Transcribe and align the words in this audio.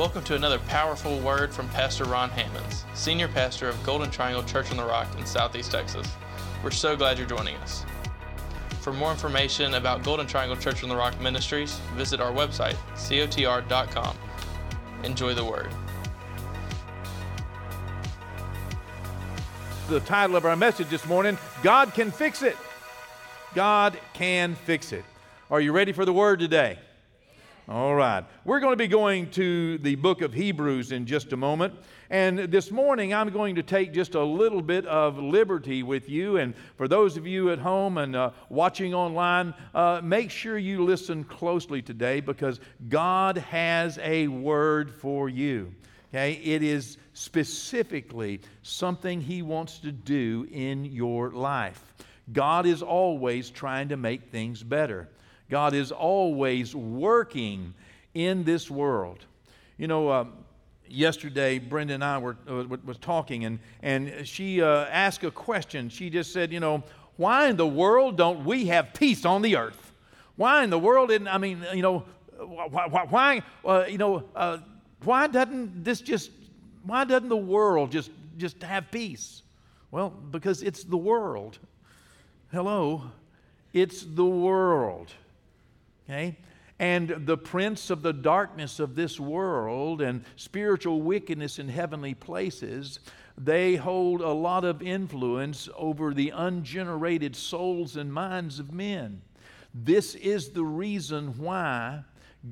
Welcome 0.00 0.24
to 0.24 0.34
another 0.34 0.58
powerful 0.60 1.18
word 1.18 1.52
from 1.52 1.68
Pastor 1.68 2.04
Ron 2.04 2.30
Hammonds, 2.30 2.86
Senior 2.94 3.28
Pastor 3.28 3.68
of 3.68 3.84
Golden 3.84 4.10
Triangle 4.10 4.42
Church 4.42 4.70
on 4.70 4.78
the 4.78 4.82
Rock 4.82 5.06
in 5.18 5.26
Southeast 5.26 5.70
Texas. 5.70 6.10
We're 6.64 6.70
so 6.70 6.96
glad 6.96 7.18
you're 7.18 7.26
joining 7.26 7.54
us. 7.56 7.84
For 8.80 8.94
more 8.94 9.10
information 9.10 9.74
about 9.74 10.02
Golden 10.02 10.26
Triangle 10.26 10.56
Church 10.56 10.82
on 10.82 10.88
the 10.88 10.96
Rock 10.96 11.20
Ministries, 11.20 11.78
visit 11.96 12.18
our 12.18 12.32
website, 12.32 12.76
cotr.com. 12.94 14.16
Enjoy 15.04 15.34
the 15.34 15.44
word. 15.44 15.70
The 19.90 20.00
title 20.00 20.34
of 20.34 20.46
our 20.46 20.56
message 20.56 20.88
this 20.88 21.04
morning 21.04 21.36
God 21.62 21.92
Can 21.92 22.10
Fix 22.10 22.40
It. 22.40 22.56
God 23.54 24.00
Can 24.14 24.54
Fix 24.54 24.94
It. 24.94 25.04
Are 25.50 25.60
you 25.60 25.72
ready 25.72 25.92
for 25.92 26.06
the 26.06 26.12
word 26.14 26.38
today? 26.38 26.78
All 27.70 27.94
right. 27.94 28.24
We're 28.44 28.58
going 28.58 28.72
to 28.72 28.76
be 28.76 28.88
going 28.88 29.30
to 29.30 29.78
the 29.78 29.94
book 29.94 30.22
of 30.22 30.34
Hebrews 30.34 30.90
in 30.90 31.06
just 31.06 31.32
a 31.32 31.36
moment. 31.36 31.72
And 32.10 32.36
this 32.36 32.72
morning, 32.72 33.14
I'm 33.14 33.30
going 33.30 33.54
to 33.54 33.62
take 33.62 33.92
just 33.92 34.16
a 34.16 34.24
little 34.24 34.60
bit 34.60 34.86
of 34.86 35.20
liberty 35.20 35.84
with 35.84 36.08
you. 36.08 36.38
And 36.38 36.56
for 36.76 36.88
those 36.88 37.16
of 37.16 37.28
you 37.28 37.52
at 37.52 37.60
home 37.60 37.96
and 37.98 38.16
uh, 38.16 38.30
watching 38.48 38.92
online, 38.92 39.54
uh, 39.72 40.00
make 40.02 40.32
sure 40.32 40.58
you 40.58 40.82
listen 40.82 41.22
closely 41.22 41.80
today 41.80 42.18
because 42.18 42.58
God 42.88 43.38
has 43.38 44.00
a 44.02 44.26
word 44.26 44.90
for 44.90 45.28
you. 45.28 45.72
Okay? 46.08 46.40
It 46.42 46.64
is 46.64 46.98
specifically 47.12 48.40
something 48.62 49.20
He 49.20 49.42
wants 49.42 49.78
to 49.78 49.92
do 49.92 50.48
in 50.50 50.86
your 50.86 51.30
life. 51.30 51.94
God 52.32 52.66
is 52.66 52.82
always 52.82 53.48
trying 53.48 53.90
to 53.90 53.96
make 53.96 54.32
things 54.32 54.60
better. 54.60 55.08
God 55.50 55.74
is 55.74 55.92
always 55.92 56.74
working 56.74 57.74
in 58.14 58.44
this 58.44 58.70
world. 58.70 59.18
You 59.76 59.88
know, 59.88 60.08
uh, 60.08 60.24
yesterday 60.88 61.58
Brenda 61.58 61.94
and 61.94 62.04
I 62.04 62.18
were 62.18 62.36
uh, 62.48 62.64
was 62.84 62.98
talking, 62.98 63.44
and 63.44 63.58
and 63.82 64.26
she 64.26 64.62
uh, 64.62 64.86
asked 64.86 65.24
a 65.24 65.30
question. 65.30 65.88
She 65.88 66.08
just 66.08 66.32
said, 66.32 66.52
you 66.52 66.60
know, 66.60 66.82
why 67.16 67.48
in 67.48 67.56
the 67.56 67.66
world 67.66 68.16
don't 68.16 68.44
we 68.44 68.66
have 68.66 68.94
peace 68.94 69.24
on 69.24 69.42
the 69.42 69.56
earth? 69.56 69.92
Why 70.36 70.64
in 70.64 70.70
the 70.70 70.78
world? 70.78 71.08
Didn't 71.10 71.28
I 71.28 71.38
mean, 71.38 71.64
you 71.74 71.82
know, 71.82 72.04
why? 72.38 72.86
why 73.08 73.42
uh, 73.64 73.84
you 73.88 73.98
know, 73.98 74.24
uh, 74.34 74.58
why 75.04 75.26
doesn't 75.26 75.84
this 75.84 76.00
just? 76.00 76.30
Why 76.84 77.04
doesn't 77.04 77.28
the 77.28 77.36
world 77.36 77.90
just 77.90 78.10
just 78.36 78.62
have 78.62 78.90
peace? 78.90 79.42
Well, 79.90 80.10
because 80.10 80.62
it's 80.62 80.84
the 80.84 80.96
world. 80.96 81.58
Hello, 82.52 83.02
it's 83.72 84.02
the 84.02 84.24
world. 84.24 85.12
Okay? 86.08 86.36
And 86.78 87.26
the 87.26 87.36
prince 87.36 87.90
of 87.90 88.02
the 88.02 88.12
darkness 88.12 88.80
of 88.80 88.94
this 88.94 89.20
world 89.20 90.00
and 90.00 90.24
spiritual 90.36 91.02
wickedness 91.02 91.58
in 91.58 91.68
heavenly 91.68 92.14
places, 92.14 93.00
they 93.36 93.76
hold 93.76 94.22
a 94.22 94.30
lot 94.30 94.64
of 94.64 94.80
influence 94.80 95.68
over 95.76 96.14
the 96.14 96.30
ungenerated 96.30 97.36
souls 97.36 97.96
and 97.96 98.12
minds 98.12 98.58
of 98.58 98.72
men. 98.72 99.20
This 99.74 100.14
is 100.14 100.50
the 100.50 100.64
reason 100.64 101.38
why 101.38 102.04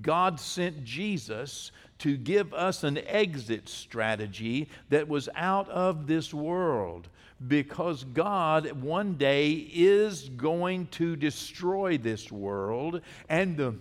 God 0.02 0.38
sent 0.38 0.84
Jesus 0.84 1.72
to 2.00 2.16
give 2.16 2.52
us 2.52 2.84
an 2.84 2.98
exit 2.98 3.68
strategy 3.68 4.68
that 4.90 5.08
was 5.08 5.28
out 5.34 5.68
of 5.70 6.06
this 6.06 6.32
world 6.32 7.08
because 7.46 8.04
God 8.04 8.72
one 8.72 9.14
day 9.14 9.52
is 9.52 10.28
going 10.28 10.86
to 10.88 11.14
destroy 11.16 11.98
this 11.98 12.32
world 12.32 13.00
and 13.28 13.56
the 13.56 13.74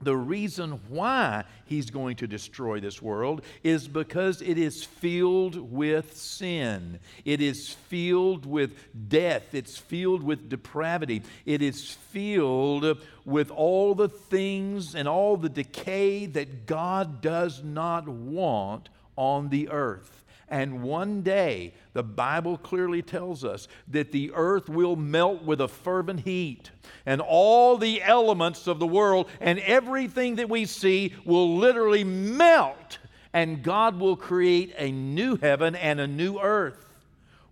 the 0.00 0.16
reason 0.16 0.80
why 0.88 1.44
he's 1.64 1.90
going 1.90 2.16
to 2.16 2.26
destroy 2.26 2.80
this 2.80 3.02
world 3.02 3.42
is 3.62 3.88
because 3.88 4.40
it 4.42 4.56
is 4.56 4.84
filled 4.84 5.56
with 5.72 6.16
sin. 6.16 7.00
It 7.24 7.40
is 7.40 7.70
filled 7.88 8.46
with 8.46 8.76
death. 9.08 9.54
It's 9.54 9.76
filled 9.76 10.22
with 10.22 10.48
depravity. 10.48 11.22
It 11.44 11.62
is 11.62 11.90
filled 11.90 12.98
with 13.24 13.50
all 13.50 13.94
the 13.94 14.08
things 14.08 14.94
and 14.94 15.08
all 15.08 15.36
the 15.36 15.48
decay 15.48 16.26
that 16.26 16.66
God 16.66 17.20
does 17.20 17.62
not 17.64 18.08
want 18.08 18.88
on 19.18 19.48
the 19.48 19.68
earth. 19.68 20.24
And 20.48 20.82
one 20.82 21.20
day, 21.20 21.74
the 21.92 22.02
Bible 22.02 22.56
clearly 22.56 23.02
tells 23.02 23.44
us 23.44 23.68
that 23.88 24.12
the 24.12 24.30
earth 24.34 24.70
will 24.70 24.96
melt 24.96 25.42
with 25.42 25.60
a 25.60 25.68
fervent 25.68 26.20
heat, 26.20 26.70
and 27.04 27.20
all 27.20 27.76
the 27.76 28.02
elements 28.02 28.66
of 28.66 28.78
the 28.78 28.86
world 28.86 29.28
and 29.40 29.58
everything 29.58 30.36
that 30.36 30.48
we 30.48 30.64
see 30.64 31.14
will 31.26 31.58
literally 31.58 32.04
melt, 32.04 32.98
and 33.34 33.62
God 33.62 34.00
will 34.00 34.16
create 34.16 34.74
a 34.78 34.90
new 34.90 35.36
heaven 35.36 35.74
and 35.74 36.00
a 36.00 36.06
new 36.06 36.38
earth 36.38 36.88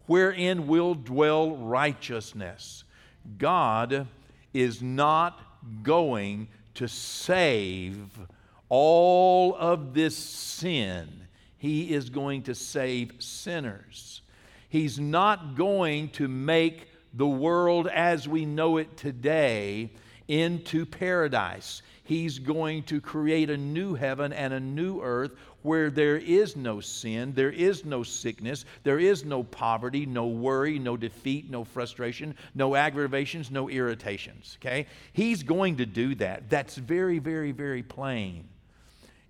wherein 0.06 0.66
will 0.66 0.94
dwell 0.94 1.56
righteousness. 1.56 2.84
God 3.36 4.06
is 4.54 4.80
not 4.80 5.42
going 5.82 6.48
to 6.74 6.88
save 6.88 8.08
all 8.68 9.54
of 9.54 9.92
this 9.92 10.16
sin 10.16 11.25
he 11.66 11.92
is 11.92 12.10
going 12.10 12.42
to 12.44 12.54
save 12.54 13.12
sinners. 13.18 14.22
He's 14.68 15.00
not 15.00 15.56
going 15.56 16.10
to 16.10 16.28
make 16.28 16.88
the 17.12 17.26
world 17.26 17.88
as 17.88 18.28
we 18.28 18.44
know 18.44 18.76
it 18.76 18.96
today 18.96 19.90
into 20.28 20.86
paradise. 20.86 21.82
He's 22.04 22.38
going 22.38 22.84
to 22.84 23.00
create 23.00 23.50
a 23.50 23.56
new 23.56 23.94
heaven 23.94 24.32
and 24.32 24.54
a 24.54 24.60
new 24.60 25.00
earth 25.00 25.32
where 25.62 25.90
there 25.90 26.18
is 26.18 26.54
no 26.54 26.78
sin, 26.78 27.32
there 27.34 27.50
is 27.50 27.84
no 27.84 28.04
sickness, 28.04 28.64
there 28.84 29.00
is 29.00 29.24
no 29.24 29.42
poverty, 29.42 30.06
no 30.06 30.28
worry, 30.28 30.78
no 30.78 30.96
defeat, 30.96 31.50
no 31.50 31.64
frustration, 31.64 32.36
no 32.54 32.76
aggravations, 32.76 33.50
no 33.50 33.68
irritations. 33.68 34.56
Okay? 34.60 34.86
He's 35.12 35.42
going 35.42 35.78
to 35.78 35.86
do 35.86 36.14
that. 36.16 36.48
That's 36.48 36.76
very, 36.76 37.18
very, 37.18 37.50
very 37.50 37.82
plain. 37.82 38.46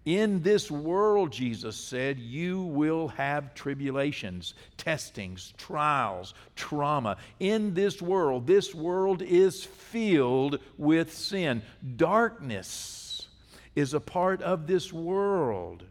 In 0.06 0.41
this 0.41 0.71
world, 0.71 1.33
Jesus 1.33 1.77
said, 1.77 2.21
you 2.21 2.62
will 2.62 3.09
have 3.09 3.55
tribulations, 3.55 4.55
testings, 4.77 5.53
trials, 5.59 6.33
trauma. 6.55 7.17
In 7.41 7.75
this 7.75 8.00
world, 8.00 8.47
this 8.47 8.72
world 8.72 9.21
is 9.21 9.65
filled 9.65 10.61
with 10.78 11.12
sin. 11.12 11.61
Darkness 11.97 13.27
is 13.75 13.95
a 13.95 14.00
part 14.00 14.43
of 14.43 14.69
this 14.69 14.93
world. 14.93 15.83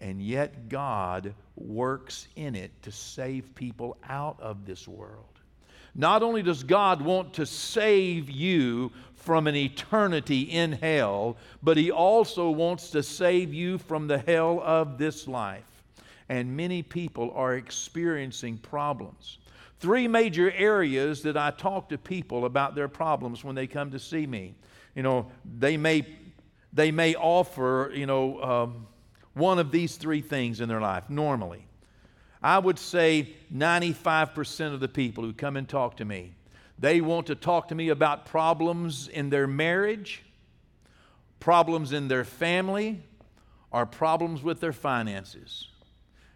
And 0.00 0.22
yet, 0.22 0.70
God 0.70 1.34
works 1.54 2.28
in 2.34 2.54
it 2.54 2.82
to 2.82 2.90
save 2.90 3.54
people 3.54 3.98
out 4.08 4.40
of 4.40 4.64
this 4.64 4.88
world. 4.88 5.31
Not 5.94 6.22
only 6.22 6.42
does 6.42 6.62
God 6.62 7.02
want 7.02 7.34
to 7.34 7.46
save 7.46 8.30
you 8.30 8.92
from 9.14 9.46
an 9.46 9.54
eternity 9.54 10.42
in 10.42 10.72
hell, 10.72 11.36
but 11.62 11.76
He 11.76 11.90
also 11.90 12.50
wants 12.50 12.90
to 12.90 13.02
save 13.02 13.52
you 13.52 13.78
from 13.78 14.08
the 14.08 14.18
hell 14.18 14.60
of 14.64 14.98
this 14.98 15.28
life. 15.28 15.64
And 16.28 16.56
many 16.56 16.82
people 16.82 17.30
are 17.34 17.54
experiencing 17.54 18.58
problems. 18.58 19.38
Three 19.80 20.08
major 20.08 20.50
areas 20.52 21.22
that 21.22 21.36
I 21.36 21.50
talk 21.50 21.88
to 21.90 21.98
people 21.98 22.46
about 22.46 22.74
their 22.74 22.88
problems 22.88 23.44
when 23.44 23.54
they 23.54 23.66
come 23.66 23.90
to 23.90 23.98
see 23.98 24.26
me. 24.26 24.54
You 24.94 25.02
know, 25.02 25.30
they 25.58 25.76
may, 25.76 26.06
they 26.72 26.90
may 26.90 27.14
offer, 27.14 27.92
you 27.94 28.06
know, 28.06 28.42
um, 28.42 28.86
one 29.34 29.58
of 29.58 29.70
these 29.70 29.96
three 29.96 30.20
things 30.20 30.60
in 30.60 30.68
their 30.68 30.80
life 30.80 31.08
normally. 31.10 31.66
I 32.42 32.58
would 32.58 32.78
say 32.78 33.34
95% 33.54 34.74
of 34.74 34.80
the 34.80 34.88
people 34.88 35.22
who 35.24 35.32
come 35.32 35.56
and 35.56 35.68
talk 35.68 35.96
to 35.98 36.04
me 36.04 36.34
they 36.82 37.00
want 37.00 37.28
to 37.28 37.36
talk 37.36 37.68
to 37.68 37.76
me 37.76 37.90
about 37.90 38.26
problems 38.26 39.06
in 39.06 39.30
their 39.30 39.46
marriage, 39.46 40.24
problems 41.38 41.92
in 41.92 42.08
their 42.08 42.24
family, 42.24 43.00
or 43.70 43.86
problems 43.86 44.42
with 44.42 44.58
their 44.60 44.72
finances. 44.72 45.68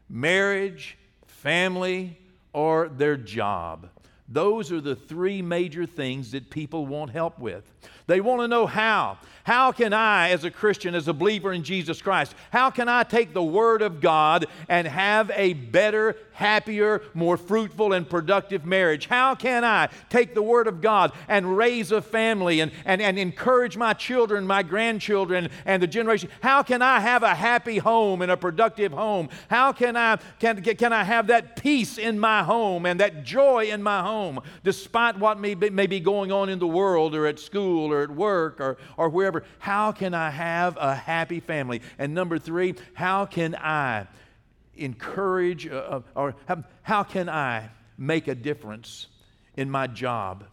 Marriage, 0.09 0.97
family, 1.27 2.17
or 2.53 2.89
their 2.89 3.17
job. 3.17 3.89
Those 4.29 4.71
are 4.71 4.81
the 4.81 4.95
three 4.95 5.43
major 5.43 5.85
things 5.85 6.31
that 6.31 6.49
people 6.49 6.87
want 6.87 7.11
help 7.11 7.41
with. 7.41 7.65
They 8.07 8.21
want 8.21 8.43
to 8.43 8.49
know 8.49 8.67
how. 8.67 9.19
How 9.45 9.71
can 9.71 9.93
I, 9.93 10.31
as 10.31 10.43
a 10.43 10.51
Christian, 10.51 10.97
as 10.97 11.07
a 11.07 11.13
believer 11.13 11.53
in 11.53 11.63
Jesus 11.63 12.03
Christ, 12.03 12.35
how 12.51 12.69
can 12.71 12.89
I 12.89 13.05
take 13.05 13.33
the 13.33 13.45
Word 13.45 13.81
of 13.81 14.01
God 14.01 14.47
and 14.69 14.89
have 14.89 15.31
a 15.37 15.53
better, 15.53 16.17
happier, 16.33 17.01
more 17.15 17.37
fruitful, 17.37 17.93
and 17.93 18.11
productive 18.11 18.67
marriage? 18.67 19.07
How 19.07 19.37
can 19.37 19.65
I 19.65 19.89
take 20.11 20.35
the 20.35 20.43
Word 20.43 20.67
of 20.67 20.81
God 20.81 21.13
and 21.29 21.57
raise 21.57 21.93
a 21.93 22.03
family 22.03 22.59
and, 22.59 22.73
and, 22.85 23.01
and 23.01 23.21
encourage 23.21 23.77
my 23.77 23.93
children, 23.93 24.49
my 24.49 24.65
grandchildren, 24.65 25.49
and 25.65 25.81
the 25.81 25.87
generation? 25.87 26.29
How 26.41 26.65
can 26.65 26.83
I 26.83 26.99
have 26.99 27.23
a 27.23 27.37
happy 27.37 27.79
home 27.79 28.23
and 28.23 28.33
a 28.33 28.37
productive 28.37 28.91
home? 28.91 29.29
How 29.49 29.71
can 29.71 29.97
I, 29.97 30.17
can, 30.41 30.61
can 30.61 30.93
I 30.93 31.05
have 31.05 31.29
that 31.29 31.55
peace 31.55 31.99
in 31.99 32.19
my 32.19 32.43
home 32.43 32.85
and 32.85 32.99
that 32.99 33.23
joy 33.23 33.67
in 33.67 33.81
my 33.81 34.03
home? 34.03 34.41
despite 34.67 35.17
what 35.19 35.39
may 35.39 35.55
be, 35.55 35.71
may 35.71 35.87
be 35.87 36.01
going 36.01 36.33
on 36.33 36.49
in 36.49 36.59
the 36.59 36.67
world 36.67 37.15
or 37.15 37.27
at 37.27 37.39
school 37.39 37.76
or 37.79 38.03
at 38.03 38.11
work 38.11 38.61
or, 38.61 38.79
or 38.97 39.09
wherever. 39.09 39.45
How 39.59 39.93
can 39.93 40.15
I 40.15 40.31
have 40.31 40.77
a 40.81 40.95
happy 40.95 41.41
family? 41.41 41.83
And 41.99 42.15
number 42.15 42.39
three, 42.39 42.75
how 42.95 43.27
can 43.27 43.55
I 43.55 44.07
encourage 44.77 45.67
uh, 45.67 45.77
uh 45.77 46.01
or 46.15 46.35
how, 46.47 46.65
how 46.83 47.03
can 47.03 47.29
I 47.29 47.71
make 47.97 48.29
a 48.29 48.35
difference 48.35 49.07
in 49.57 49.71
my 49.71 49.87
job? 49.87 50.45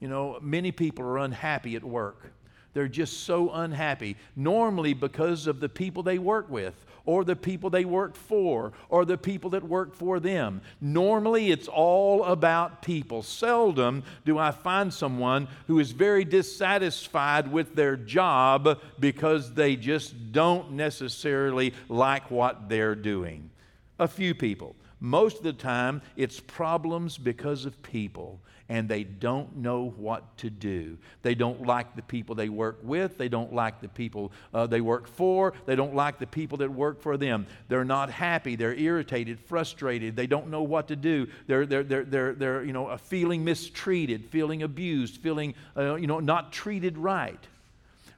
You 0.00 0.08
know, 0.08 0.38
many 0.42 0.72
people 0.72 1.04
are 1.04 1.18
unhappy 1.18 1.76
at 1.76 1.84
work. 1.84 2.30
They're 2.74 2.88
just 2.88 3.20
so 3.20 3.50
unhappy, 3.50 4.16
normally 4.34 4.94
because 4.94 5.46
of 5.46 5.60
the 5.60 5.68
people 5.68 6.02
they 6.02 6.18
work 6.18 6.50
with 6.50 6.84
or 7.06 7.24
the 7.24 7.36
people 7.36 7.70
they 7.70 7.84
work 7.84 8.16
for 8.16 8.72
or 8.88 9.04
the 9.04 9.18
people 9.18 9.50
that 9.50 9.62
work 9.62 9.94
for 9.94 10.20
them. 10.20 10.60
Normally, 10.80 11.50
it's 11.50 11.68
all 11.68 12.24
about 12.24 12.82
people. 12.82 13.22
Seldom 13.22 14.02
do 14.24 14.38
I 14.38 14.50
find 14.50 14.92
someone 14.92 15.48
who 15.66 15.78
is 15.78 15.92
very 15.92 16.24
dissatisfied 16.24 17.50
with 17.50 17.74
their 17.74 17.96
job 17.96 18.80
because 18.98 19.52
they 19.54 19.76
just 19.76 20.32
don't 20.32 20.72
necessarily 20.72 21.74
like 21.88 22.30
what 22.30 22.68
they're 22.68 22.94
doing. 22.94 23.50
A 23.98 24.08
few 24.08 24.34
people. 24.34 24.74
Most 25.00 25.38
of 25.38 25.42
the 25.42 25.52
time, 25.52 26.00
it's 26.16 26.40
problems 26.40 27.18
because 27.18 27.66
of 27.66 27.82
people 27.82 28.40
and 28.68 28.88
they 28.88 29.04
don't 29.04 29.56
know 29.56 29.92
what 29.96 30.38
to 30.38 30.48
do. 30.48 30.96
They 31.22 31.34
don't 31.34 31.66
like 31.66 31.96
the 31.96 32.02
people 32.02 32.34
they 32.34 32.48
work 32.48 32.78
with. 32.82 33.18
They 33.18 33.28
don't 33.28 33.52
like 33.52 33.80
the 33.80 33.88
people 33.88 34.32
uh, 34.54 34.66
they 34.66 34.80
work 34.80 35.06
for. 35.06 35.52
They 35.66 35.76
don't 35.76 35.94
like 35.94 36.18
the 36.18 36.26
people 36.26 36.58
that 36.58 36.70
work 36.70 37.02
for 37.02 37.16
them. 37.16 37.46
They're 37.68 37.84
not 37.84 38.10
happy. 38.10 38.56
They're 38.56 38.74
irritated, 38.74 39.38
frustrated. 39.38 40.16
They 40.16 40.26
don't 40.26 40.48
know 40.48 40.62
what 40.62 40.88
to 40.88 40.96
do. 40.96 41.28
They're, 41.46 41.66
they're, 41.66 41.82
they're, 41.82 42.04
they're, 42.04 42.32
they're 42.32 42.64
you 42.64 42.72
know, 42.72 42.96
feeling 42.96 43.44
mistreated, 43.44 44.24
feeling 44.26 44.62
abused, 44.62 45.18
feeling 45.18 45.54
uh, 45.76 45.96
you 45.96 46.06
know, 46.06 46.20
not 46.20 46.52
treated 46.52 46.96
right. 46.96 47.40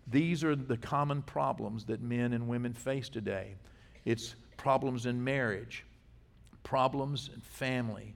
These 0.06 0.44
are 0.44 0.54
the 0.54 0.76
common 0.76 1.22
problems 1.22 1.86
that 1.86 2.00
men 2.00 2.32
and 2.32 2.46
women 2.46 2.72
face 2.72 3.08
today. 3.08 3.54
It's 4.04 4.36
problems 4.56 5.06
in 5.06 5.24
marriage, 5.24 5.84
problems 6.62 7.30
in 7.34 7.40
family, 7.40 8.14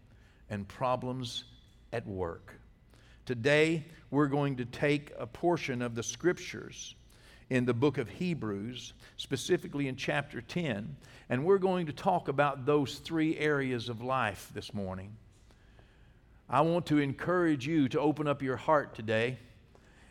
and 0.49 0.69
problems 0.69 1.45
at 1.93 2.07
work. 2.07 2.55
Today, 3.27 3.85
we're 4.11 4.27
going 4.27 4.57
to 4.57 4.65
take 4.65 5.13
a 5.19 5.27
portion 5.27 5.83
of 5.83 5.95
the 5.95 6.03
scriptures 6.03 6.95
in 7.49 7.65
the 7.65 7.75
book 7.75 7.99
of 7.99 8.09
Hebrews, 8.09 8.93
specifically 9.17 9.89
in 9.89 9.97
chapter 9.97 10.41
10, 10.41 10.97
and 11.29 11.45
we're 11.45 11.59
going 11.59 11.87
to 11.87 11.93
talk 11.93 12.29
about 12.29 12.65
those 12.65 12.99
three 12.99 13.37
areas 13.39 13.89
of 13.89 14.03
life 14.03 14.51
this 14.55 14.73
morning. 14.73 15.17
I 16.49 16.63
want 16.63 16.87
to 16.87 16.99
encourage 16.99 17.67
you 17.67 17.89
to 17.91 18.01
open 18.01 18.27
up 18.27 18.43
your 18.43 18.57
heart 18.57 18.95
today. 18.95 19.39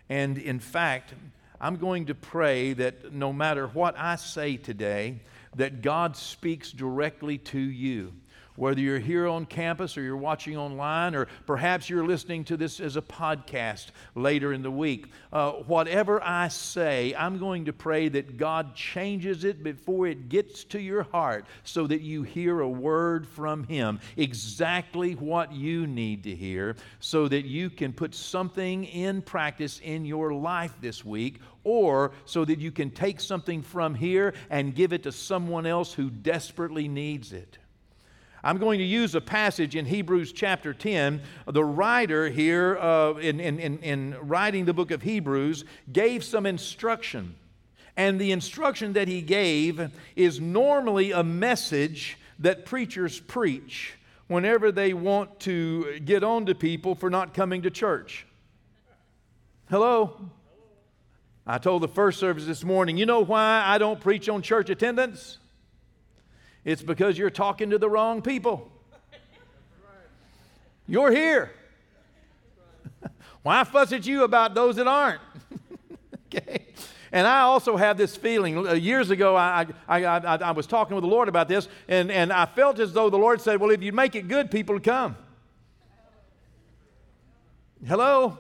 And 0.08 0.38
in 0.38 0.60
fact, 0.60 1.14
I'm 1.60 1.76
going 1.76 2.06
to 2.06 2.16
pray 2.16 2.72
that 2.74 3.14
no 3.14 3.34
matter 3.34 3.68
what 3.68 3.98
I 3.98 4.16
say 4.16 4.56
today, 4.56 5.20
that 5.56 5.82
God 5.82 6.16
speaks 6.16 6.72
directly 6.72 7.38
to 7.38 7.60
you 7.60 8.14
whether 8.60 8.82
you're 8.82 9.00
here 9.00 9.26
on 9.26 9.46
campus 9.46 9.98
or 9.98 10.02
you're 10.02 10.18
watching 10.18 10.58
online, 10.58 11.16
or 11.16 11.28
perhaps 11.46 11.90
you're 11.90 12.06
listening 12.06 12.44
to 12.44 12.58
this 12.58 12.82
as 12.82 12.98
a 12.98 13.02
podcast 13.02 13.88
later 14.16 14.52
in 14.52 14.62
the 14.62 14.70
week. 14.70 15.08
Uh, 15.32 15.52
whatever 15.52 16.22
I 16.22 16.50
say, 16.50 17.16
I'm 17.18 17.40
going 17.40 17.66
to 17.66 17.74
pray 17.74 18.10
that 18.10 18.36
God 18.36 18.76
changes 18.76 19.46
it 19.46 19.64
before 19.64 20.08
it 20.08 20.28
gets 20.28 20.66
to 20.66 20.80
your 20.82 21.04
heart 21.04 21.46
so 21.64 21.88
that 21.88 22.02
you 22.02 22.24
hear 22.24 22.60
a 22.60 22.68
word 22.68 23.26
from 23.26 23.64
Him, 23.64 24.02
exactly 24.18 25.14
what 25.14 25.54
you 25.54 25.88
need 25.88 26.24
to 26.24 26.36
hear, 26.36 26.76
so 27.00 27.30
that 27.30 27.46
you 27.46 27.70
can 27.70 27.94
put 27.94 28.14
something 28.14 28.84
in 28.84 29.22
practice 29.22 29.80
in 29.82 30.04
your 30.06 30.34
life 30.34 30.74
this 30.82 31.06
week 31.06 31.40
or 31.64 32.12
so 32.26 32.44
that 32.44 32.60
you 32.60 32.72
can 32.72 32.92
take 32.92 33.22
something 33.22 33.62
from 33.62 33.96
here 33.96 34.34
and 34.50 34.76
give 34.76 34.92
it 34.92 35.04
to 35.04 35.14
someone 35.14 35.66
else 35.66 35.94
who 35.94 36.10
desperately 36.10 36.90
needs 36.90 37.32
it. 37.32 37.58
I'm 38.44 38.58
going 38.58 38.80
to 38.80 38.86
use 38.86 39.16
a 39.16 39.22
passage 39.22 39.76
in 39.76 39.86
Hebrews 39.86 40.32
chapter 40.32 40.74
10. 40.74 41.22
The 41.48 41.64
writer 41.64 42.30
here, 42.30 42.78
uh, 42.78 43.16
in, 43.16 43.40
in, 43.40 43.60
in, 43.60 43.80
in 43.80 44.16
writing 44.22 44.66
the 44.66 44.74
book 44.74 44.92
of 44.92 45.02
Hebrews, 45.02 45.66
gave 45.92 46.24
some 46.24 46.46
instruction. 46.46 47.36
And 47.98 48.20
the 48.20 48.32
instruction 48.32 48.94
that 48.94 49.10
he 49.10 49.22
gave 49.22 49.92
is 50.16 50.40
normally 50.40 51.12
a 51.12 51.24
message 51.24 52.18
that 52.40 52.66
preachers 52.66 53.20
preach 53.20 53.96
whenever 54.28 54.72
they 54.72 54.94
want 54.94 55.42
to 55.42 56.00
get 56.00 56.24
on 56.24 56.46
to 56.46 56.56
people 56.56 56.96
for 56.96 57.10
not 57.10 57.34
coming 57.34 57.64
to 57.64 57.70
church. 57.70 58.26
Hello? 59.70 60.30
I 61.46 61.58
told 61.58 61.82
the 61.82 61.90
first 61.90 62.20
service 62.20 62.46
this 62.46 62.64
morning, 62.64 62.96
you 62.96 63.06
know 63.06 63.20
why 63.20 63.64
I 63.66 63.80
don't 63.80 64.00
preach 64.00 64.30
on 64.30 64.44
church 64.44 64.70
attendance? 64.70 65.39
It's 66.66 66.82
because 66.82 67.18
you're 67.18 67.30
talking 67.30 67.70
to 67.70 67.78
the 67.78 67.90
wrong 67.90 68.22
people. 68.22 68.70
You're 70.88 71.12
here. 71.12 71.52
Why 73.44 73.64
fuss 73.64 73.92
at 73.92 74.06
you 74.06 74.24
about 74.24 74.54
those 74.56 74.76
that 74.78 74.88
aren't? 74.88 75.22
okay. 76.26 76.66
And 77.12 77.26
I 77.26 77.42
also 77.42 77.78
have 77.78 77.98
this 77.98 78.16
feeling. 78.16 78.68
Uh, 78.68 78.74
years 78.74 79.10
ago, 79.10 79.36
I, 79.36 79.68
I, 79.88 80.04
I, 80.04 80.36
I, 80.36 80.52
was 80.52 80.68
talking 80.68 80.96
with 80.96 81.04
the 81.04 81.10
Lord 81.10 81.28
about 81.28 81.48
this, 81.48 81.68
and, 81.88 82.12
and 82.12 82.32
I 82.32 82.46
felt 82.46 82.80
as 82.80 82.94
though 82.94 83.10
the 83.10 83.18
Lord 83.18 83.42
said, 83.42 83.60
Well, 83.60 83.72
if 83.72 83.82
you 83.82 83.92
make 83.92 84.16
it 84.16 84.28
good, 84.28 84.52
people 84.52 84.80
come. 84.80 85.16
Hello? 87.88 88.38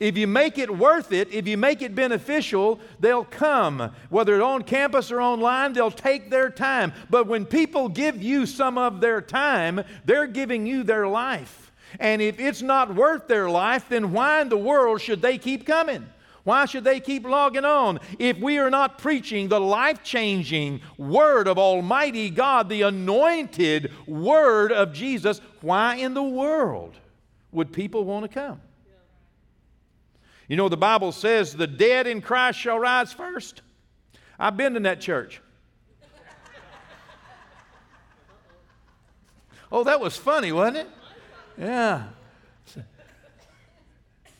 If 0.00 0.16
you 0.18 0.26
make 0.26 0.58
it 0.58 0.76
worth 0.76 1.12
it, 1.12 1.32
if 1.32 1.46
you 1.46 1.56
make 1.56 1.82
it 1.82 1.94
beneficial, 1.94 2.80
they'll 3.00 3.24
come. 3.24 3.92
Whether 4.10 4.42
on 4.42 4.62
campus 4.62 5.10
or 5.10 5.20
online, 5.20 5.72
they'll 5.72 5.90
take 5.90 6.30
their 6.30 6.50
time. 6.50 6.92
But 7.10 7.26
when 7.26 7.46
people 7.46 7.88
give 7.88 8.22
you 8.22 8.46
some 8.46 8.78
of 8.78 9.00
their 9.00 9.20
time, 9.20 9.82
they're 10.04 10.26
giving 10.26 10.66
you 10.66 10.82
their 10.82 11.06
life. 11.06 11.72
And 12.00 12.20
if 12.20 12.40
it's 12.40 12.62
not 12.62 12.94
worth 12.94 13.28
their 13.28 13.48
life, 13.48 13.88
then 13.88 14.12
why 14.12 14.40
in 14.40 14.48
the 14.48 14.56
world 14.56 15.00
should 15.00 15.22
they 15.22 15.38
keep 15.38 15.64
coming? 15.66 16.06
Why 16.42 16.66
should 16.66 16.84
they 16.84 17.00
keep 17.00 17.24
logging 17.24 17.64
on? 17.64 18.00
If 18.18 18.38
we 18.38 18.58
are 18.58 18.68
not 18.68 18.98
preaching 18.98 19.48
the 19.48 19.60
life 19.60 20.02
changing 20.02 20.82
word 20.98 21.48
of 21.48 21.56
Almighty 21.56 22.28
God, 22.28 22.68
the 22.68 22.82
anointed 22.82 23.90
word 24.06 24.70
of 24.70 24.92
Jesus, 24.92 25.40
why 25.62 25.96
in 25.96 26.12
the 26.12 26.22
world 26.22 26.96
would 27.50 27.72
people 27.72 28.04
want 28.04 28.24
to 28.24 28.28
come? 28.28 28.60
You 30.48 30.56
know, 30.56 30.68
the 30.68 30.76
Bible 30.76 31.12
says 31.12 31.54
the 31.54 31.66
dead 31.66 32.06
in 32.06 32.20
Christ 32.20 32.58
shall 32.58 32.78
rise 32.78 33.12
first. 33.12 33.62
I've 34.38 34.56
been 34.56 34.76
in 34.76 34.82
that 34.82 35.00
church. 35.00 35.40
oh, 39.72 39.84
that 39.84 40.00
was 40.00 40.16
funny, 40.16 40.52
wasn't 40.52 40.78
it? 40.78 40.88
Yeah. 41.58 42.04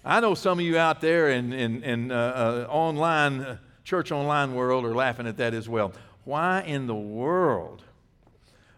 I 0.05 0.21
know 0.21 0.35
some 0.35 0.59
of 0.59 0.65
you 0.65 0.77
out 0.77 1.01
there 1.01 1.31
in, 1.31 1.55
in, 1.55 1.83
in 1.83 2.13
uh, 2.13 2.67
uh, 2.69 2.71
online, 2.71 3.41
uh, 3.41 3.57
church 3.85 4.13
online 4.13 4.55
world 4.55 4.85
are 4.85 4.95
laughing 4.95 5.27
at 5.27 5.39
that 5.39 5.55
as 5.55 5.67
well. 5.67 5.93
Why 6.25 6.61
in 6.61 6.87
the 6.87 6.95
world 6.95 7.83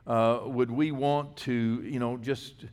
uh, 0.07 0.41
would 0.45 0.71
we 0.71 0.93
want 0.93 1.37
to, 1.39 1.83
you 1.85 1.99
know, 1.99 2.17
just 2.17 2.67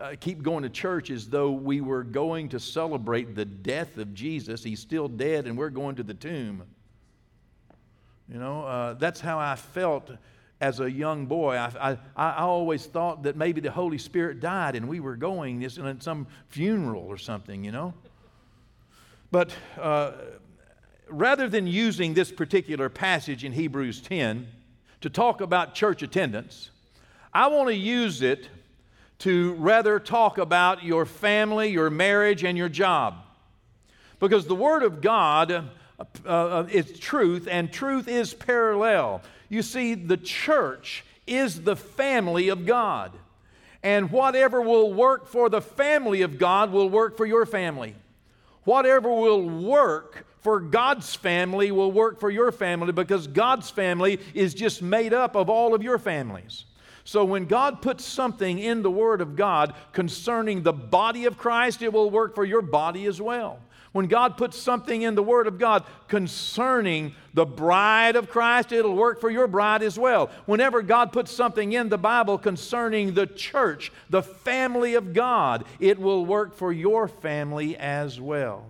uh, 0.00 0.14
keep 0.18 0.42
going 0.42 0.62
to 0.62 0.70
church 0.70 1.10
as 1.10 1.28
though 1.28 1.50
we 1.50 1.80
were 1.80 2.02
going 2.02 2.48
to 2.48 2.58
celebrate 2.58 3.34
the 3.34 3.44
death 3.44 3.98
of 3.98 4.14
Jesus. 4.14 4.64
He's 4.64 4.80
still 4.80 5.08
dead, 5.08 5.46
and 5.46 5.58
we're 5.58 5.70
going 5.70 5.96
to 5.96 6.02
the 6.02 6.14
tomb. 6.14 6.62
You 8.32 8.38
know, 8.38 8.64
uh, 8.64 8.94
that's 8.94 9.20
how 9.20 9.38
I 9.38 9.56
felt 9.56 10.10
as 10.60 10.80
a 10.80 10.90
young 10.90 11.26
boy. 11.26 11.56
I, 11.56 11.90
I, 11.90 11.98
I, 12.16 12.42
always 12.42 12.86
thought 12.86 13.24
that 13.24 13.36
maybe 13.36 13.60
the 13.60 13.70
Holy 13.70 13.98
Spirit 13.98 14.40
died 14.40 14.76
and 14.76 14.88
we 14.88 15.00
were 15.00 15.16
going 15.16 15.58
this 15.58 15.78
in 15.78 16.00
some 16.00 16.26
funeral 16.48 17.02
or 17.02 17.16
something, 17.16 17.64
you 17.64 17.72
know. 17.72 17.94
But 19.30 19.52
uh, 19.80 20.12
rather 21.08 21.48
than 21.48 21.66
using 21.66 22.14
this 22.14 22.30
particular 22.30 22.88
passage 22.88 23.42
in 23.42 23.52
Hebrews 23.52 24.00
10 24.02 24.46
to 25.00 25.10
talk 25.10 25.40
about 25.40 25.74
church 25.74 26.02
attendance, 26.02 26.70
I 27.32 27.46
want 27.46 27.68
to 27.68 27.74
use 27.74 28.22
it 28.22 28.48
to 29.20 29.54
rather 29.54 29.98
talk 29.98 30.38
about 30.38 30.82
your 30.82 31.06
family, 31.06 31.68
your 31.68 31.90
marriage, 31.90 32.44
and 32.44 32.56
your 32.58 32.68
job. 32.68 33.14
Because 34.18 34.46
the 34.46 34.54
Word 34.54 34.82
of 34.82 35.00
God 35.00 35.52
uh, 35.52 36.04
uh, 36.26 36.66
is 36.70 36.98
truth, 36.98 37.46
and 37.50 37.72
truth 37.72 38.08
is 38.08 38.34
parallel. 38.34 39.22
You 39.48 39.62
see, 39.62 39.94
the 39.94 40.16
church 40.16 41.04
is 41.26 41.62
the 41.62 41.76
family 41.76 42.48
of 42.48 42.66
God. 42.66 43.12
And 43.82 44.10
whatever 44.10 44.60
will 44.60 44.92
work 44.92 45.26
for 45.26 45.48
the 45.48 45.62
family 45.62 46.22
of 46.22 46.38
God 46.38 46.70
will 46.70 46.88
work 46.88 47.16
for 47.16 47.24
your 47.24 47.46
family. 47.46 47.94
Whatever 48.64 49.10
will 49.10 49.48
work 49.48 50.26
for 50.40 50.60
God's 50.60 51.14
family 51.14 51.70
will 51.70 51.92
work 51.92 52.20
for 52.20 52.30
your 52.30 52.52
family 52.52 52.92
because 52.92 53.26
God's 53.26 53.70
family 53.70 54.20
is 54.34 54.54
just 54.54 54.82
made 54.82 55.12
up 55.12 55.34
of 55.34 55.48
all 55.48 55.74
of 55.74 55.82
your 55.82 55.98
families. 55.98 56.64
So 57.10 57.24
when 57.24 57.46
God 57.46 57.82
puts 57.82 58.04
something 58.04 58.60
in 58.60 58.82
the 58.82 58.90
Word 58.90 59.20
of 59.20 59.34
God 59.34 59.74
concerning 59.92 60.62
the 60.62 60.72
body 60.72 61.24
of 61.24 61.36
Christ, 61.36 61.82
it 61.82 61.92
will 61.92 62.08
work 62.08 62.36
for 62.36 62.44
your 62.44 62.62
body 62.62 63.06
as 63.06 63.20
well. 63.20 63.58
When 63.90 64.06
God 64.06 64.36
puts 64.36 64.56
something 64.56 65.02
in 65.02 65.16
the 65.16 65.22
Word 65.24 65.48
of 65.48 65.58
God 65.58 65.82
concerning 66.06 67.12
the 67.34 67.44
bride 67.44 68.14
of 68.14 68.30
Christ, 68.30 68.70
it'll 68.70 68.94
work 68.94 69.20
for 69.20 69.28
your 69.28 69.48
bride 69.48 69.82
as 69.82 69.98
well. 69.98 70.30
Whenever 70.46 70.82
God 70.82 71.12
puts 71.12 71.32
something 71.32 71.72
in 71.72 71.88
the 71.88 71.98
Bible 71.98 72.38
concerning 72.38 73.14
the 73.14 73.26
church, 73.26 73.90
the 74.08 74.22
family 74.22 74.94
of 74.94 75.12
God, 75.12 75.64
it 75.80 75.98
will 75.98 76.24
work 76.24 76.54
for 76.54 76.72
your 76.72 77.08
family 77.08 77.76
as 77.76 78.20
well. 78.20 78.66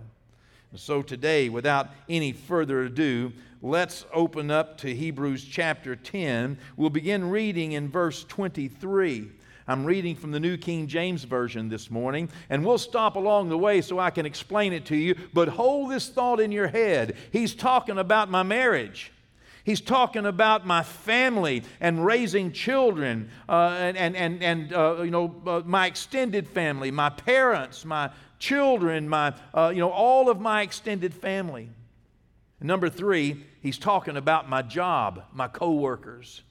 So 0.73 1.03
today, 1.03 1.47
without 1.47 1.89
any 2.09 2.31
further 2.31 2.85
ado, 2.85 3.33
let's 3.61 4.05
open 4.13 4.49
up 4.49 4.77
to 4.79 4.93
Hebrews 4.93 5.45
chapter 5.45 5.95
10. 5.95 6.57
We'll 6.77 6.89
begin 6.89 7.29
reading 7.29 7.73
in 7.73 7.89
verse 7.89 8.23
23. 8.23 9.29
I'm 9.67 9.85
reading 9.85 10.15
from 10.15 10.31
the 10.31 10.39
New 10.39 10.57
King 10.57 10.87
James 10.87 11.23
Version 11.23 11.69
this 11.69 11.91
morning, 11.91 12.29
and 12.49 12.65
we'll 12.65 12.79
stop 12.79 13.15
along 13.15 13.49
the 13.49 13.57
way 13.57 13.81
so 13.81 13.99
I 13.99 14.09
can 14.09 14.25
explain 14.25 14.73
it 14.73 14.85
to 14.87 14.95
you. 14.95 15.15
But 15.33 15.47
hold 15.47 15.91
this 15.91 16.09
thought 16.09 16.39
in 16.39 16.51
your 16.51 16.67
head. 16.67 17.15
He's 17.31 17.53
talking 17.53 17.97
about 17.97 18.29
my 18.29 18.43
marriage. 18.43 19.11
He's 19.63 19.79
talking 19.79 20.25
about 20.25 20.65
my 20.65 20.81
family 20.81 21.63
and 21.79 22.03
raising 22.03 22.51
children 22.51 23.29
uh, 23.47 23.77
and, 23.79 23.95
and, 23.95 24.15
and, 24.15 24.43
and 24.43 24.73
uh, 24.73 25.03
you 25.03 25.11
know, 25.11 25.35
uh, 25.45 25.61
my 25.63 25.85
extended 25.85 26.47
family, 26.47 26.89
my 26.89 27.11
parents, 27.11 27.85
my 27.85 28.09
children, 28.39 29.07
my, 29.07 29.35
uh, 29.53 29.71
you 29.73 29.79
know, 29.79 29.91
all 29.91 30.29
of 30.29 30.39
my 30.39 30.63
extended 30.63 31.13
family. 31.13 31.69
Number 32.59 32.89
three, 32.89 33.45
he's 33.61 33.77
talking 33.77 34.17
about 34.17 34.49
my 34.49 34.61
job, 34.61 35.23
my 35.33 35.47
coworkers 35.47 36.41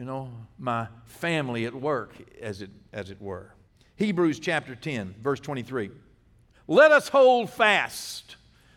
you 0.00 0.06
know, 0.06 0.30
my 0.58 0.88
family 1.04 1.66
at 1.66 1.74
work, 1.74 2.14
as 2.40 2.62
it, 2.62 2.70
as 2.90 3.10
it 3.10 3.20
were. 3.20 3.52
Hebrews 3.96 4.38
chapter 4.40 4.74
10, 4.74 5.16
verse 5.22 5.40
23. 5.40 5.90
Let 6.66 6.90
us 6.90 7.08
hold 7.08 7.50
fast. 7.50 8.36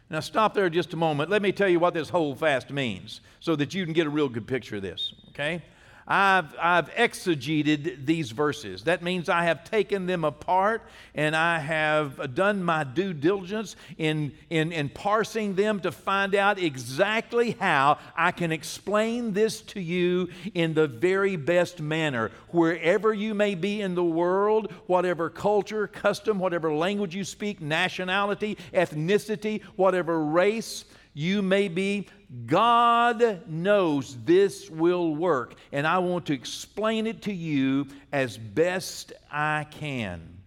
Now, 0.09 0.19
stop 0.19 0.53
there 0.53 0.69
just 0.69 0.91
a 0.91 0.97
moment. 0.97 1.29
Let 1.29 1.41
me 1.41 1.53
tell 1.53 1.69
you 1.69 1.79
what 1.79 1.93
this 1.93 2.09
hold 2.09 2.39
fast 2.39 2.71
means 2.71 3.21
so 3.39 3.55
that 3.55 3.73
you 3.73 3.85
can 3.85 3.93
get 3.93 4.05
a 4.05 4.09
real 4.09 4.27
good 4.27 4.45
picture 4.45 4.75
of 4.75 4.81
this, 4.81 5.13
okay? 5.29 5.63
I've, 6.07 6.53
I've 6.59 6.93
exegeted 6.95 8.05
these 8.05 8.31
verses. 8.31 8.83
That 8.83 9.01
means 9.01 9.29
I 9.29 9.43
have 9.43 9.63
taken 9.63 10.05
them 10.05 10.25
apart 10.25 10.83
and 11.15 11.35
I 11.35 11.59
have 11.59 12.35
done 12.35 12.63
my 12.63 12.83
due 12.83 13.13
diligence 13.13 13.75
in, 13.97 14.33
in, 14.49 14.71
in 14.71 14.89
parsing 14.89 15.55
them 15.55 15.79
to 15.81 15.91
find 15.91 16.35
out 16.35 16.59
exactly 16.59 17.51
how 17.51 17.99
I 18.17 18.31
can 18.31 18.51
explain 18.51 19.33
this 19.33 19.61
to 19.61 19.79
you 19.79 20.29
in 20.53 20.73
the 20.73 20.87
very 20.87 21.35
best 21.37 21.79
manner. 21.79 22.31
Wherever 22.49 23.13
you 23.13 23.33
may 23.33 23.55
be 23.55 23.81
in 23.81 23.95
the 23.95 24.03
world, 24.03 24.71
whatever 24.87 25.29
culture, 25.29 25.87
custom, 25.87 26.37
whatever 26.39 26.73
language 26.73 27.15
you 27.15 27.23
speak, 27.23 27.61
nationality, 27.61 28.57
ethnicity, 28.73 29.63
whatever 29.75 30.23
race 30.23 30.85
you 31.13 31.41
may 31.41 31.67
be, 31.67 32.07
God 32.45 33.47
knows 33.47 34.17
this 34.25 34.69
will 34.69 35.15
work, 35.15 35.55
and 35.71 35.85
I 35.85 35.99
want 35.99 36.25
to 36.27 36.33
explain 36.33 37.05
it 37.05 37.21
to 37.23 37.33
you 37.33 37.87
as 38.11 38.37
best 38.37 39.13
I 39.31 39.67
can. 39.69 40.37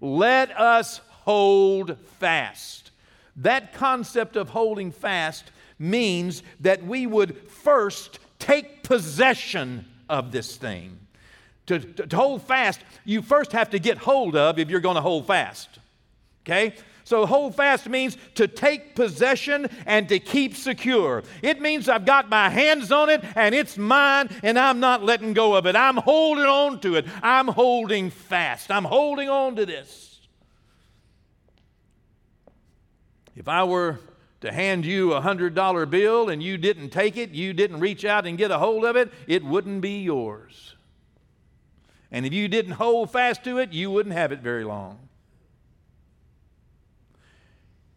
Let 0.00 0.58
us 0.58 1.00
hold 1.08 1.98
fast. 2.18 2.90
That 3.36 3.74
concept 3.74 4.36
of 4.36 4.48
holding 4.48 4.90
fast 4.90 5.44
means 5.78 6.42
that 6.60 6.84
we 6.84 7.06
would 7.06 7.36
first 7.50 8.18
take 8.38 8.82
possession 8.82 9.84
of 10.08 10.32
this 10.32 10.56
thing. 10.56 10.98
To, 11.66 11.78
to, 11.78 12.06
to 12.06 12.16
hold 12.16 12.42
fast, 12.42 12.80
you 13.04 13.22
first 13.22 13.52
have 13.52 13.70
to 13.70 13.78
get 13.78 13.98
hold 13.98 14.34
of 14.34 14.58
if 14.58 14.68
you're 14.68 14.80
going 14.80 14.96
to 14.96 15.02
hold 15.02 15.26
fast. 15.26 15.78
Okay? 16.44 16.74
So, 17.04 17.26
hold 17.26 17.56
fast 17.56 17.88
means 17.88 18.16
to 18.36 18.46
take 18.46 18.94
possession 18.94 19.68
and 19.86 20.08
to 20.08 20.18
keep 20.18 20.54
secure. 20.56 21.24
It 21.42 21.60
means 21.60 21.88
I've 21.88 22.04
got 22.04 22.28
my 22.28 22.48
hands 22.48 22.92
on 22.92 23.10
it 23.10 23.24
and 23.34 23.54
it's 23.54 23.76
mine 23.76 24.28
and 24.42 24.58
I'm 24.58 24.80
not 24.80 25.02
letting 25.02 25.32
go 25.32 25.54
of 25.54 25.66
it. 25.66 25.74
I'm 25.74 25.96
holding 25.96 26.44
on 26.44 26.80
to 26.80 26.94
it. 26.96 27.06
I'm 27.22 27.48
holding 27.48 28.10
fast. 28.10 28.70
I'm 28.70 28.84
holding 28.84 29.28
on 29.28 29.56
to 29.56 29.66
this. 29.66 30.20
If 33.34 33.48
I 33.48 33.64
were 33.64 33.98
to 34.42 34.52
hand 34.52 34.84
you 34.84 35.14
a 35.14 35.20
$100 35.20 35.90
bill 35.90 36.28
and 36.28 36.42
you 36.42 36.58
didn't 36.58 36.90
take 36.90 37.16
it, 37.16 37.30
you 37.30 37.52
didn't 37.52 37.80
reach 37.80 38.04
out 38.04 38.26
and 38.26 38.36
get 38.36 38.50
a 38.50 38.58
hold 38.58 38.84
of 38.84 38.96
it, 38.96 39.12
it 39.26 39.44
wouldn't 39.44 39.80
be 39.80 40.02
yours. 40.02 40.74
And 42.10 42.26
if 42.26 42.32
you 42.32 42.46
didn't 42.48 42.72
hold 42.72 43.10
fast 43.10 43.42
to 43.44 43.58
it, 43.58 43.72
you 43.72 43.90
wouldn't 43.90 44.14
have 44.14 44.32
it 44.32 44.40
very 44.40 44.64
long. 44.64 45.08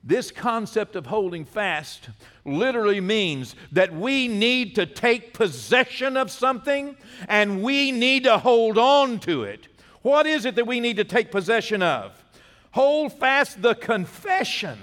This 0.07 0.29
concept 0.29 0.95
of 0.95 1.07
holding 1.07 1.45
fast 1.45 2.09
literally 2.45 3.01
means 3.01 3.55
that 3.71 3.91
we 3.91 4.27
need 4.27 4.75
to 4.75 4.85
take 4.85 5.33
possession 5.33 6.15
of 6.15 6.29
something 6.29 6.95
and 7.27 7.63
we 7.63 7.91
need 7.91 8.25
to 8.25 8.37
hold 8.37 8.77
on 8.77 9.19
to 9.21 9.43
it. 9.43 9.67
What 10.03 10.27
is 10.27 10.45
it 10.45 10.53
that 10.55 10.67
we 10.67 10.79
need 10.79 10.97
to 10.97 11.03
take 11.03 11.31
possession 11.31 11.81
of? 11.81 12.23
Hold 12.73 13.13
fast 13.13 13.63
the 13.63 13.73
confession. 13.73 14.77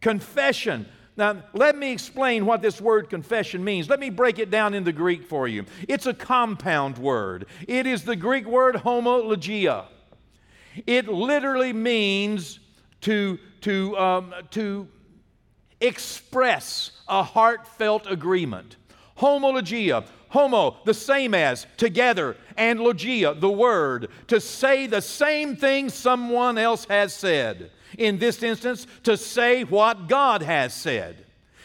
Confession. 0.00 0.86
Now, 1.16 1.42
let 1.52 1.76
me 1.76 1.90
explain 1.90 2.46
what 2.46 2.62
this 2.62 2.80
word 2.80 3.10
confession 3.10 3.64
means. 3.64 3.88
Let 3.88 3.98
me 3.98 4.10
break 4.10 4.38
it 4.38 4.52
down 4.52 4.72
in 4.72 4.84
the 4.84 4.92
Greek 4.92 5.24
for 5.24 5.48
you. 5.48 5.64
It's 5.88 6.06
a 6.06 6.14
compound 6.14 6.98
word, 6.98 7.46
it 7.66 7.88
is 7.88 8.04
the 8.04 8.14
Greek 8.14 8.46
word 8.46 8.76
homologia. 8.76 9.86
It 10.86 11.08
literally 11.08 11.72
means 11.72 12.60
to 13.00 13.38
to, 13.66 13.98
um, 13.98 14.32
to 14.52 14.86
express 15.80 16.92
a 17.08 17.24
heartfelt 17.24 18.08
agreement. 18.08 18.76
Homologia, 19.16 20.04
homo, 20.28 20.76
the 20.84 20.94
same 20.94 21.34
as, 21.34 21.66
together, 21.76 22.36
and 22.56 22.78
logia, 22.78 23.34
the 23.34 23.50
word, 23.50 24.08
to 24.28 24.40
say 24.40 24.86
the 24.86 25.02
same 25.02 25.56
thing 25.56 25.88
someone 25.88 26.58
else 26.58 26.84
has 26.84 27.12
said. 27.12 27.72
In 27.98 28.18
this 28.18 28.40
instance, 28.44 28.86
to 29.02 29.16
say 29.16 29.64
what 29.64 30.08
God 30.08 30.42
has 30.42 30.72
said. 30.72 31.24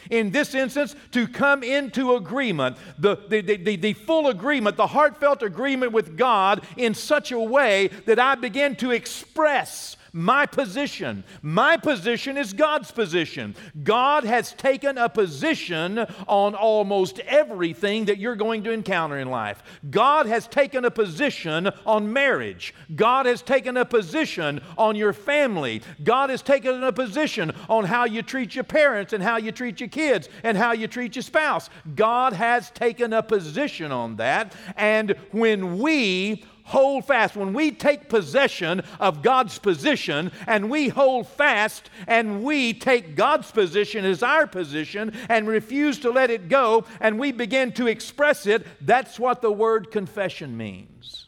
In 0.09 0.31
this 0.31 0.55
instance, 0.55 0.95
to 1.11 1.27
come 1.27 1.61
into 1.61 2.15
agreement, 2.15 2.77
the, 2.97 3.15
the, 3.29 3.41
the, 3.41 3.75
the, 3.75 3.93
full 3.93 4.27
agreement, 4.27 4.75
the 4.75 4.87
heartfelt 4.87 5.43
agreement 5.43 5.91
with 5.91 6.17
God 6.17 6.65
in 6.77 6.95
such 6.95 7.31
a 7.31 7.39
way 7.39 7.89
that 8.07 8.17
I 8.17 8.33
begin 8.33 8.75
to 8.77 8.89
express 8.89 9.97
my 10.13 10.45
position. 10.45 11.23
My 11.41 11.77
position 11.77 12.37
is 12.37 12.53
God's 12.53 12.91
position. 12.91 13.55
God 13.83 14.23
has 14.23 14.53
taken 14.53 14.97
a 14.97 15.09
position 15.09 15.99
on 16.27 16.55
almost 16.55 17.19
everything 17.19 18.05
that 18.05 18.17
you're 18.17 18.35
going 18.35 18.63
to 18.63 18.71
encounter 18.71 19.17
in 19.17 19.29
life. 19.29 19.63
God 19.89 20.25
has 20.25 20.47
taken 20.47 20.85
a 20.85 20.91
position 20.91 21.69
on 21.85 22.11
marriage. 22.11 22.73
God 22.95 23.25
has 23.25 23.41
taken 23.41 23.77
a 23.77 23.85
position 23.85 24.61
on 24.77 24.95
your 24.95 25.13
family. 25.13 25.81
God 26.03 26.29
has 26.29 26.41
taken 26.41 26.83
a 26.83 26.91
position 26.91 27.53
on 27.69 27.85
how 27.85 28.05
you 28.05 28.21
treat 28.21 28.55
your 28.55 28.63
parents 28.63 29.13
and 29.13 29.23
how 29.23 29.37
you 29.37 29.51
treat 29.51 29.79
your 29.79 29.89
kids 29.89 30.29
and 30.43 30.57
how 30.57 30.73
you 30.73 30.87
treat 30.87 31.15
your 31.15 31.23
spouse. 31.23 31.69
God 31.95 32.33
has 32.33 32.69
taken 32.71 33.13
a 33.13 33.23
position 33.23 33.91
on 33.91 34.17
that. 34.17 34.55
And 34.75 35.15
when 35.31 35.79
we 35.79 36.43
hold 36.63 37.05
fast, 37.05 37.35
when 37.35 37.53
we 37.53 37.71
take 37.71 38.09
possession 38.09 38.81
of 38.99 39.21
God's 39.21 39.57
position 39.59 40.31
and 40.47 40.69
we 40.69 40.89
hold 40.89 41.27
fast 41.27 41.89
and 42.07 42.43
we 42.43 42.73
take 42.73 43.15
God's 43.15 43.51
position 43.51 44.05
as 44.05 44.23
our 44.23 44.47
position 44.47 45.13
and 45.29 45.47
refuse 45.47 45.99
to 45.99 46.11
let 46.11 46.29
it 46.29 46.49
go 46.49 46.85
and 46.99 47.19
we 47.19 47.31
begin 47.31 47.71
to 47.73 47.87
express 47.87 48.45
it, 48.45 48.65
that's 48.81 49.19
what 49.19 49.41
the 49.41 49.51
word 49.51 49.91
confession 49.91 50.55
means. 50.57 51.27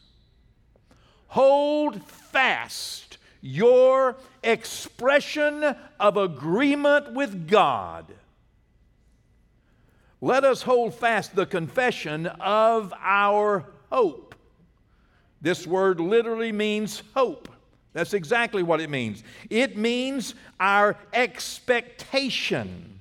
Hold 1.28 2.02
fast 2.04 3.18
your 3.40 4.16
expression 4.42 5.76
of 6.00 6.16
agreement 6.16 7.12
with 7.12 7.46
God. 7.48 8.06
Let 10.20 10.44
us 10.44 10.62
hold 10.62 10.94
fast 10.94 11.36
the 11.36 11.44
confession 11.44 12.26
of 12.26 12.94
our 12.98 13.66
hope. 13.90 14.23
This 15.44 15.66
word 15.66 16.00
literally 16.00 16.52
means 16.52 17.02
hope. 17.14 17.50
That's 17.92 18.14
exactly 18.14 18.62
what 18.62 18.80
it 18.80 18.88
means. 18.88 19.22
It 19.50 19.76
means 19.76 20.34
our 20.58 20.96
expectation, 21.12 22.98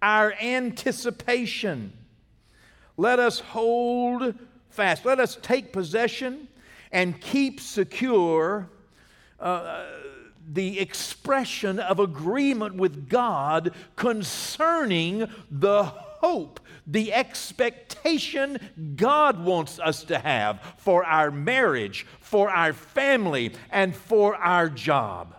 our 0.00 0.32
anticipation. 0.40 1.92
Let 2.96 3.18
us 3.18 3.40
hold 3.40 4.32
fast. 4.70 5.04
Let 5.04 5.18
us 5.18 5.36
take 5.42 5.72
possession 5.72 6.46
and 6.92 7.20
keep 7.20 7.58
secure 7.58 8.68
uh, 9.40 9.86
the 10.52 10.78
expression 10.78 11.80
of 11.80 11.98
agreement 11.98 12.76
with 12.76 13.08
God 13.08 13.74
concerning 13.96 15.28
the 15.50 15.92
hope, 16.22 16.60
the 16.86 17.12
expectation 17.12 18.58
God 18.96 19.44
wants 19.44 19.78
us 19.78 20.04
to 20.04 20.18
have 20.18 20.60
for 20.78 21.04
our 21.04 21.30
marriage, 21.30 22.06
for 22.20 22.48
our 22.48 22.72
family, 22.72 23.52
and 23.70 23.94
for 23.94 24.36
our 24.36 24.68
job. 24.68 25.34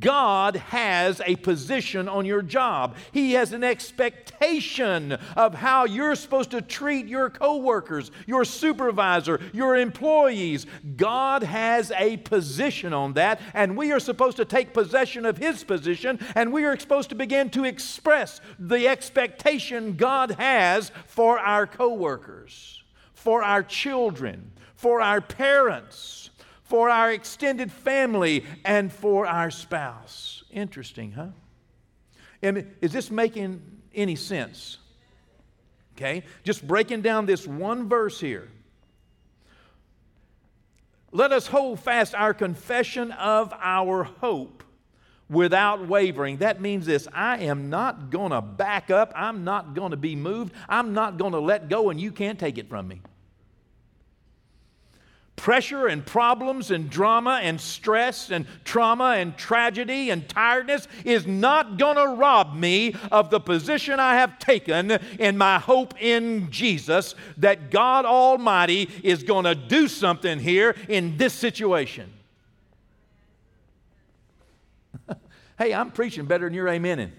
God 0.00 0.56
has 0.56 1.22
a 1.24 1.36
position 1.36 2.08
on 2.08 2.26
your 2.26 2.42
job. 2.42 2.96
He 3.12 3.34
has 3.34 3.52
an 3.52 3.62
expectation 3.62 5.12
of 5.36 5.54
how 5.54 5.84
you're 5.84 6.16
supposed 6.16 6.50
to 6.50 6.62
treat 6.62 7.06
your 7.06 7.30
coworkers, 7.30 8.10
your 8.26 8.44
supervisor, 8.44 9.40
your 9.52 9.76
employees. 9.76 10.66
God 10.96 11.44
has 11.44 11.92
a 11.92 12.16
position 12.16 12.92
on 12.92 13.12
that, 13.12 13.40
and 13.54 13.76
we 13.76 13.92
are 13.92 14.00
supposed 14.00 14.36
to 14.38 14.44
take 14.44 14.74
possession 14.74 15.24
of 15.24 15.38
His 15.38 15.62
position, 15.62 16.18
and 16.34 16.52
we 16.52 16.64
are 16.64 16.78
supposed 16.78 17.10
to 17.10 17.14
begin 17.14 17.48
to 17.50 17.64
express 17.64 18.40
the 18.58 18.88
expectation 18.88 19.94
God 19.94 20.32
has 20.32 20.90
for 21.06 21.38
our 21.38 21.68
coworkers, 21.68 22.82
for 23.14 23.44
our 23.44 23.62
children, 23.62 24.50
for 24.74 25.00
our 25.00 25.20
parents 25.20 26.30
for 26.68 26.90
our 26.90 27.10
extended 27.10 27.72
family, 27.72 28.44
and 28.64 28.92
for 28.92 29.26
our 29.26 29.50
spouse. 29.50 30.44
Interesting, 30.50 31.12
huh? 31.12 31.28
is 32.42 32.92
this 32.92 33.10
making 33.10 33.60
any 33.94 34.14
sense? 34.14 34.76
Okay, 35.96 36.22
just 36.44 36.66
breaking 36.66 37.00
down 37.00 37.26
this 37.26 37.46
one 37.46 37.88
verse 37.88 38.20
here. 38.20 38.48
Let 41.10 41.32
us 41.32 41.46
hold 41.46 41.80
fast 41.80 42.14
our 42.14 42.34
confession 42.34 43.12
of 43.12 43.52
our 43.60 44.04
hope 44.04 44.62
without 45.30 45.88
wavering. 45.88 46.36
That 46.36 46.60
means 46.60 46.86
this 46.86 47.08
I 47.12 47.38
am 47.38 47.70
not 47.70 48.10
going 48.10 48.30
to 48.30 48.42
back 48.42 48.90
up. 48.90 49.12
I'm 49.16 49.42
not 49.42 49.74
going 49.74 49.90
to 49.90 49.96
be 49.96 50.14
moved. 50.14 50.52
I'm 50.68 50.92
not 50.92 51.16
going 51.16 51.32
to 51.32 51.40
let 51.40 51.68
go, 51.68 51.90
and 51.90 51.98
you 51.98 52.12
can't 52.12 52.38
take 52.38 52.58
it 52.58 52.68
from 52.68 52.86
me 52.86 53.00
pressure 55.38 55.86
and 55.86 56.04
problems 56.04 56.70
and 56.70 56.90
drama 56.90 57.40
and 57.42 57.58
stress 57.58 58.30
and 58.30 58.44
trauma 58.64 59.14
and 59.16 59.38
tragedy 59.38 60.10
and 60.10 60.28
tiredness 60.28 60.86
is 61.04 61.26
not 61.26 61.78
going 61.78 61.96
to 61.96 62.20
rob 62.20 62.54
me 62.54 62.94
of 63.10 63.30
the 63.30 63.40
position 63.40 63.98
I 63.98 64.16
have 64.16 64.38
taken 64.38 64.90
in 65.18 65.38
my 65.38 65.58
hope 65.58 65.94
in 66.02 66.50
Jesus 66.50 67.14
that 67.38 67.70
God 67.70 68.04
Almighty 68.04 68.90
is 69.02 69.22
going 69.22 69.44
to 69.44 69.54
do 69.54 69.88
something 69.88 70.38
here 70.38 70.74
in 70.88 71.16
this 71.16 71.32
situation. 71.32 72.12
hey, 75.58 75.72
I'm 75.72 75.92
preaching 75.92 76.26
better 76.26 76.46
than 76.46 76.54
you're 76.54 76.66
amening. 76.66 77.12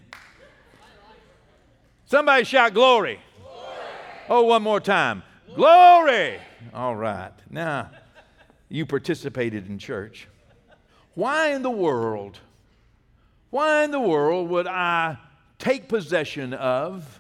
Somebody 2.06 2.44
shout 2.44 2.74
glory. 2.74 3.20
glory. 3.42 3.58
Oh, 4.28 4.44
one 4.44 4.62
more 4.62 4.82
time. 4.82 5.24
Glory. 5.56 6.40
All 6.74 6.96
right. 6.96 7.32
Now, 7.50 7.92
you 8.70 8.86
participated 8.86 9.68
in 9.68 9.80
church. 9.80 10.28
Why 11.16 11.50
in 11.50 11.64
the 11.64 11.70
world, 11.70 12.40
why 13.50 13.84
in 13.84 13.92
the 13.92 14.00
world 14.00 14.50
would 14.50 14.68
I 14.68 15.18
take 15.58 15.90
possession 15.90 16.54
of 16.54 17.20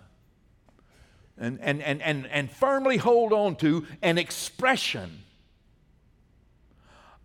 and, 1.37 1.59
and, 1.61 1.81
and, 1.81 2.01
and, 2.01 2.27
and 2.27 2.51
firmly 2.51 2.97
hold 2.97 3.33
on 3.33 3.55
to 3.57 3.85
an 4.01 4.17
expression 4.17 5.23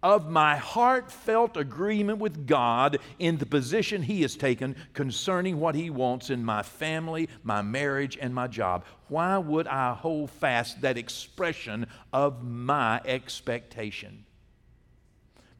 of 0.04 0.28
my 0.28 0.54
heartfelt 0.54 1.56
agreement 1.56 2.18
with 2.18 2.46
God 2.46 2.98
in 3.18 3.38
the 3.38 3.46
position 3.46 4.02
He 4.02 4.20
has 4.20 4.36
taken 4.36 4.76
concerning 4.92 5.58
what 5.58 5.74
He 5.74 5.88
wants 5.88 6.28
in 6.28 6.44
my 6.44 6.62
family, 6.62 7.30
my 7.42 7.62
marriage, 7.62 8.18
and 8.20 8.34
my 8.34 8.46
job. 8.46 8.84
Why 9.08 9.38
would 9.38 9.66
I 9.66 9.94
hold 9.94 10.30
fast 10.30 10.82
that 10.82 10.98
expression 10.98 11.86
of 12.12 12.44
my 12.44 13.00
expectation? 13.06 14.26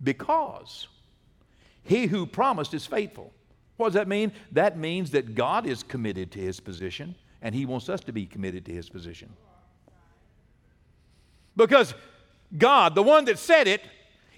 Because 0.02 0.88
He 1.82 2.06
who 2.06 2.26
promised 2.26 2.74
is 2.74 2.84
faithful. 2.84 3.32
What 3.78 3.88
does 3.88 3.94
that 3.94 4.08
mean? 4.08 4.30
That 4.52 4.76
means 4.76 5.10
that 5.12 5.34
God 5.34 5.66
is 5.66 5.82
committed 5.82 6.30
to 6.32 6.38
His 6.38 6.60
position, 6.60 7.14
and 7.40 7.54
He 7.54 7.64
wants 7.64 7.88
us 7.88 8.02
to 8.02 8.12
be 8.12 8.26
committed 8.26 8.66
to 8.66 8.72
His 8.72 8.90
position. 8.90 9.32
Because 11.56 11.94
God, 12.58 12.94
the 12.94 13.02
one 13.02 13.24
that 13.24 13.38
said 13.38 13.66
it, 13.66 13.80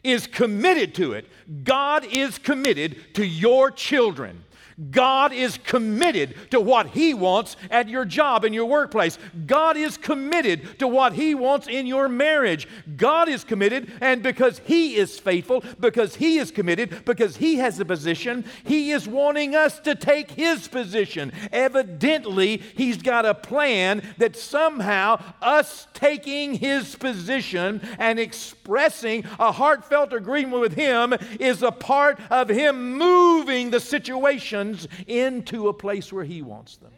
is 0.06 0.26
committed 0.26 0.94
to 0.96 1.12
it. 1.12 1.26
God 1.64 2.04
is 2.04 2.38
committed 2.38 3.14
to 3.14 3.26
your 3.26 3.70
children. 3.70 4.44
God 4.90 5.32
is 5.32 5.56
committed 5.56 6.34
to 6.50 6.60
what 6.60 6.88
He 6.88 7.14
wants 7.14 7.56
at 7.70 7.88
your 7.88 8.04
job, 8.04 8.44
in 8.44 8.52
your 8.52 8.66
workplace. 8.66 9.18
God 9.46 9.78
is 9.78 9.96
committed 9.96 10.78
to 10.80 10.86
what 10.86 11.14
He 11.14 11.34
wants 11.34 11.66
in 11.66 11.86
your 11.86 12.10
marriage. 12.10 12.68
God 12.96 13.28
is 13.30 13.42
committed, 13.42 13.90
and 14.02 14.22
because 14.22 14.60
He 14.66 14.96
is 14.96 15.18
faithful, 15.18 15.64
because 15.80 16.16
He 16.16 16.36
is 16.36 16.50
committed, 16.50 17.06
because 17.06 17.38
He 17.38 17.56
has 17.56 17.80
a 17.80 17.86
position, 17.86 18.44
He 18.64 18.90
is 18.90 19.08
wanting 19.08 19.54
us 19.54 19.80
to 19.80 19.94
take 19.94 20.32
His 20.32 20.68
position. 20.68 21.32
Evidently, 21.52 22.58
He's 22.58 22.98
got 22.98 23.24
a 23.24 23.34
plan 23.34 24.02
that 24.18 24.36
somehow 24.36 25.22
us 25.40 25.86
taking 25.94 26.52
His 26.52 26.96
position 26.96 27.80
and 27.98 28.18
expressing 28.66 29.24
a 29.38 29.52
heartfelt 29.52 30.12
agreement 30.12 30.60
with 30.60 30.74
Him 30.74 31.14
is 31.38 31.62
a 31.62 31.70
part 31.70 32.18
of 32.30 32.48
Him 32.48 32.98
moving 32.98 33.70
the 33.70 33.78
situations 33.78 34.88
into 35.06 35.68
a 35.68 35.72
place 35.72 36.12
where 36.12 36.24
He 36.24 36.42
wants 36.42 36.76
them. 36.76 36.90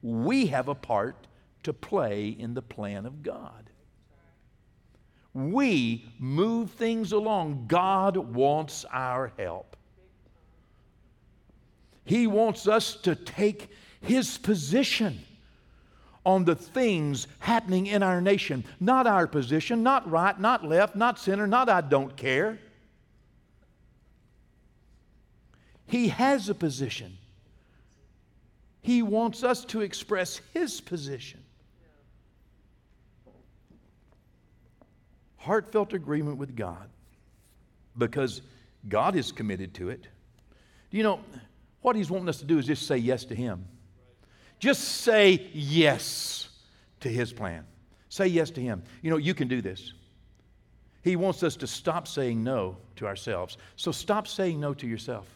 We 0.00 0.46
have 0.46 0.68
a 0.68 0.74
part 0.74 1.26
to 1.64 1.74
play 1.74 2.28
in 2.28 2.54
the 2.54 2.62
plan 2.62 3.04
of 3.04 3.22
God. 3.22 3.68
We 5.34 6.10
move 6.18 6.70
things 6.70 7.12
along. 7.12 7.66
God 7.68 8.16
wants 8.16 8.86
our 8.90 9.32
help. 9.38 9.76
He 12.06 12.26
wants 12.26 12.66
us 12.66 12.96
to 13.02 13.14
take 13.14 13.68
His 14.00 14.38
position 14.38 15.20
on 16.28 16.44
the 16.44 16.54
things 16.54 17.26
happening 17.38 17.86
in 17.86 18.02
our 18.02 18.20
nation. 18.20 18.62
Not 18.80 19.06
our 19.06 19.26
position, 19.26 19.82
not 19.82 20.08
right, 20.10 20.38
not 20.38 20.62
left, 20.62 20.94
not 20.94 21.18
center, 21.18 21.46
not 21.46 21.70
I 21.70 21.80
don't 21.80 22.14
care. 22.18 22.58
He 25.86 26.08
has 26.08 26.50
a 26.50 26.54
position. 26.54 27.16
He 28.82 29.00
wants 29.00 29.42
us 29.42 29.64
to 29.66 29.80
express 29.80 30.42
His 30.52 30.82
position. 30.82 31.42
Heartfelt 35.38 35.94
agreement 35.94 36.36
with 36.36 36.54
God 36.54 36.90
because 37.96 38.42
God 38.86 39.16
is 39.16 39.32
committed 39.32 39.72
to 39.76 39.88
it. 39.88 40.02
Do 40.90 40.98
You 40.98 41.04
know, 41.04 41.20
what 41.80 41.96
He's 41.96 42.10
wanting 42.10 42.28
us 42.28 42.38
to 42.40 42.44
do 42.44 42.58
is 42.58 42.66
just 42.66 42.86
say 42.86 42.98
yes 42.98 43.24
to 43.24 43.34
Him. 43.34 43.64
Just 44.58 44.82
say 44.82 45.48
yes 45.52 46.48
to 47.00 47.08
His 47.08 47.32
plan. 47.32 47.64
Say 48.08 48.26
yes 48.26 48.50
to 48.50 48.60
Him. 48.60 48.82
You 49.02 49.10
know, 49.10 49.16
you 49.16 49.34
can 49.34 49.48
do 49.48 49.62
this. 49.62 49.92
He 51.02 51.16
wants 51.16 51.42
us 51.42 51.56
to 51.56 51.66
stop 51.66 52.08
saying 52.08 52.42
no 52.42 52.76
to 52.96 53.06
ourselves. 53.06 53.56
So 53.76 53.92
stop 53.92 54.26
saying 54.26 54.60
no 54.60 54.74
to 54.74 54.86
yourself. 54.86 55.26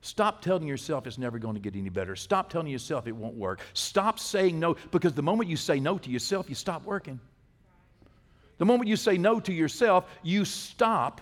Stop 0.00 0.42
telling 0.42 0.68
yourself 0.68 1.06
it's 1.06 1.18
never 1.18 1.38
going 1.38 1.54
to 1.54 1.60
get 1.60 1.74
any 1.74 1.88
better. 1.88 2.14
Stop 2.14 2.50
telling 2.50 2.68
yourself 2.68 3.06
it 3.06 3.16
won't 3.16 3.36
work. 3.36 3.60
Stop 3.72 4.18
saying 4.18 4.60
no, 4.60 4.76
because 4.90 5.14
the 5.14 5.22
moment 5.22 5.48
you 5.48 5.56
say 5.56 5.80
no 5.80 5.98
to 5.98 6.10
yourself, 6.10 6.48
you 6.48 6.54
stop 6.54 6.84
working. 6.84 7.18
The 8.58 8.66
moment 8.66 8.88
you 8.88 8.96
say 8.96 9.16
no 9.16 9.40
to 9.40 9.52
yourself, 9.52 10.04
you 10.22 10.44
stop 10.44 11.20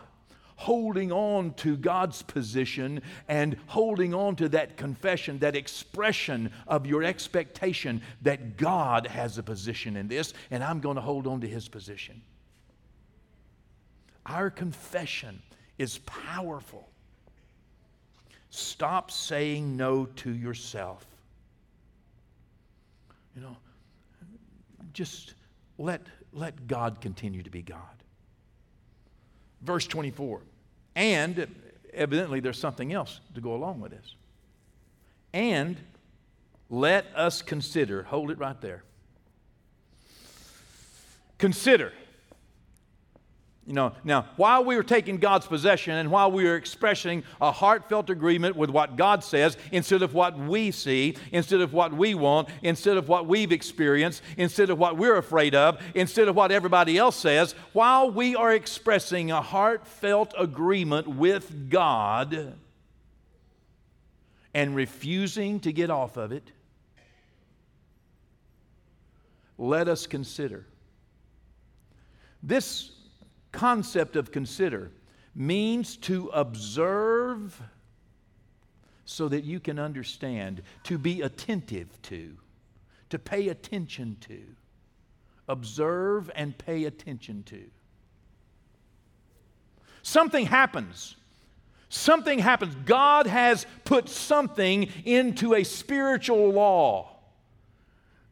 holding 0.62 1.10
on 1.10 1.52
to 1.54 1.76
God's 1.76 2.22
position 2.22 3.02
and 3.26 3.56
holding 3.66 4.14
on 4.14 4.36
to 4.36 4.48
that 4.50 4.76
confession, 4.76 5.40
that 5.40 5.56
expression 5.56 6.52
of 6.68 6.86
your 6.86 7.02
expectation 7.02 8.00
that 8.22 8.56
God 8.56 9.08
has 9.08 9.38
a 9.38 9.42
position 9.42 9.96
in 9.96 10.06
this, 10.06 10.34
and 10.52 10.62
I'm 10.62 10.78
going 10.78 10.94
to 10.94 11.02
hold 11.02 11.26
on 11.26 11.40
to 11.40 11.48
His 11.48 11.66
position. 11.66 12.22
Our 14.24 14.50
confession 14.50 15.42
is 15.78 15.98
powerful. 15.98 16.88
Stop 18.50 19.10
saying 19.10 19.76
no 19.76 20.06
to 20.06 20.30
yourself. 20.30 21.04
You 23.34 23.42
know, 23.42 23.56
just 24.92 25.34
let, 25.76 26.02
let 26.32 26.68
God 26.68 27.00
continue 27.00 27.42
to 27.42 27.50
be 27.50 27.62
God. 27.62 27.80
Verse 29.62 29.88
24. 29.88 30.42
And 30.94 31.46
evidently 31.92 32.40
there's 32.40 32.58
something 32.58 32.92
else 32.92 33.20
to 33.34 33.40
go 33.40 33.54
along 33.54 33.80
with 33.80 33.92
this. 33.92 34.14
And 35.32 35.76
let 36.68 37.06
us 37.14 37.42
consider, 37.42 38.02
hold 38.02 38.30
it 38.30 38.38
right 38.38 38.60
there. 38.60 38.82
Consider 41.38 41.92
You 43.64 43.74
know, 43.74 43.92
now, 44.02 44.26
while 44.36 44.64
we 44.64 44.74
are 44.74 44.82
taking 44.82 45.18
God's 45.18 45.46
possession 45.46 45.94
and 45.94 46.10
while 46.10 46.32
we 46.32 46.48
are 46.48 46.56
expressing 46.56 47.22
a 47.40 47.52
heartfelt 47.52 48.10
agreement 48.10 48.56
with 48.56 48.70
what 48.70 48.96
God 48.96 49.22
says 49.22 49.56
instead 49.70 50.02
of 50.02 50.14
what 50.14 50.36
we 50.36 50.72
see, 50.72 51.16
instead 51.30 51.60
of 51.60 51.72
what 51.72 51.92
we 51.92 52.16
want, 52.16 52.48
instead 52.62 52.96
of 52.96 53.08
what 53.08 53.28
we've 53.28 53.52
experienced, 53.52 54.20
instead 54.36 54.68
of 54.68 54.80
what 54.80 54.96
we're 54.96 55.16
afraid 55.16 55.54
of, 55.54 55.80
instead 55.94 56.26
of 56.26 56.34
what 56.34 56.50
everybody 56.50 56.98
else 56.98 57.14
says, 57.14 57.54
while 57.72 58.10
we 58.10 58.34
are 58.34 58.52
expressing 58.52 59.30
a 59.30 59.40
heartfelt 59.40 60.34
agreement 60.36 61.06
with 61.06 61.70
God 61.70 62.58
and 64.54 64.74
refusing 64.74 65.60
to 65.60 65.72
get 65.72 65.88
off 65.88 66.16
of 66.16 66.32
it, 66.32 66.50
let 69.56 69.86
us 69.86 70.08
consider. 70.08 70.66
This 72.42 72.90
concept 73.52 74.16
of 74.16 74.32
consider 74.32 74.90
means 75.34 75.96
to 75.98 76.28
observe 76.28 77.60
so 79.04 79.28
that 79.28 79.44
you 79.44 79.60
can 79.60 79.78
understand, 79.78 80.62
to 80.84 80.98
be 80.98 81.20
attentive 81.22 82.00
to, 82.02 82.36
to 83.10 83.18
pay 83.18 83.48
attention 83.48 84.16
to. 84.20 84.40
Observe 85.48 86.30
and 86.34 86.56
pay 86.56 86.84
attention 86.84 87.42
to. 87.42 87.62
Something 90.02 90.46
happens. 90.46 91.16
Something 91.88 92.38
happens. 92.38 92.74
God 92.86 93.26
has 93.26 93.66
put 93.84 94.08
something 94.08 94.88
into 95.04 95.54
a 95.54 95.64
spiritual 95.64 96.50
law 96.50 97.12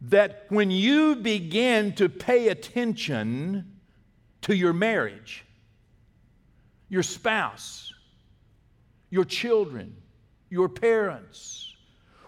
that 0.03 0.47
when 0.49 0.71
you 0.71 1.17
begin 1.17 1.93
to 1.95 2.09
pay 2.09 2.49
attention, 2.49 3.80
to 4.43 4.55
your 4.55 4.73
marriage, 4.73 5.45
your 6.89 7.03
spouse, 7.03 7.93
your 9.11 9.25
children, 9.25 9.97
your 10.49 10.69
parents. 10.69 11.75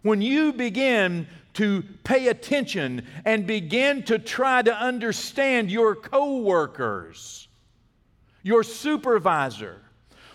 When 0.02 0.20
you 0.20 0.52
begin 0.52 1.26
to 1.54 1.84
pay 2.04 2.28
attention 2.28 3.06
and 3.24 3.46
begin 3.46 4.02
to 4.04 4.18
try 4.18 4.62
to 4.62 4.74
understand 4.74 5.70
your 5.70 5.94
coworkers, 5.94 7.48
your 8.42 8.62
supervisor, 8.62 9.80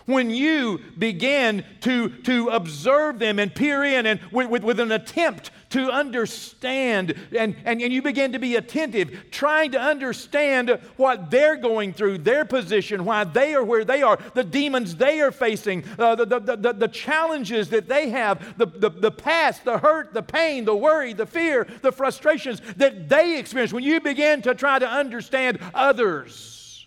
when 0.06 0.30
you 0.30 0.80
begin 0.96 1.64
to, 1.82 2.08
to 2.08 2.48
observe 2.48 3.18
them 3.18 3.38
and 3.38 3.54
peer 3.54 3.84
in 3.84 4.06
and 4.06 4.20
with, 4.32 4.48
with, 4.48 4.64
with 4.64 4.80
an 4.80 4.90
attempt 4.90 5.50
to 5.70 5.90
understand 5.90 7.14
and, 7.36 7.56
and, 7.64 7.82
and 7.82 7.92
you 7.92 8.02
begin 8.02 8.32
to 8.32 8.38
be 8.38 8.56
attentive, 8.56 9.26
trying 9.30 9.72
to 9.72 9.80
understand 9.80 10.70
what 10.96 11.30
they're 11.30 11.56
going 11.56 11.92
through, 11.92 12.18
their 12.18 12.44
position, 12.44 13.04
why 13.04 13.24
they 13.24 13.54
are 13.54 13.64
where 13.64 13.84
they 13.84 14.02
are, 14.02 14.18
the 14.34 14.44
demons 14.44 14.96
they 14.96 15.20
are 15.20 15.32
facing, 15.32 15.84
uh, 15.98 16.14
the, 16.14 16.24
the, 16.24 16.56
the, 16.56 16.72
the, 16.72 16.88
challenges 16.88 17.68
that 17.70 17.88
they 17.88 18.08
have, 18.08 18.56
the, 18.56 18.66
the, 18.66 18.88
the 18.88 19.10
past, 19.10 19.64
the 19.64 19.78
hurt, 19.78 20.14
the 20.14 20.22
pain, 20.22 20.64
the 20.64 20.74
worry, 20.74 21.12
the 21.12 21.26
fear, 21.26 21.66
the 21.82 21.92
frustrations 21.92 22.60
that 22.76 23.08
they 23.08 23.38
experience. 23.38 23.72
When 23.72 23.84
you 23.84 24.00
begin 24.00 24.42
to 24.42 24.54
try 24.54 24.78
to 24.78 24.88
understand 24.88 25.58
others, 25.74 26.86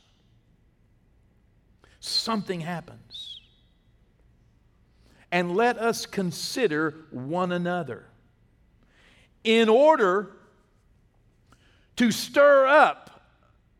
something 1.99 2.61
happens. 2.61 3.39
And 5.31 5.55
let 5.55 5.77
us 5.77 6.05
consider 6.05 7.05
one 7.11 7.53
another 7.53 8.10
in 9.43 9.69
order 9.69 10.31
to 11.95 12.11
stir 12.11 12.67
up 12.67 13.21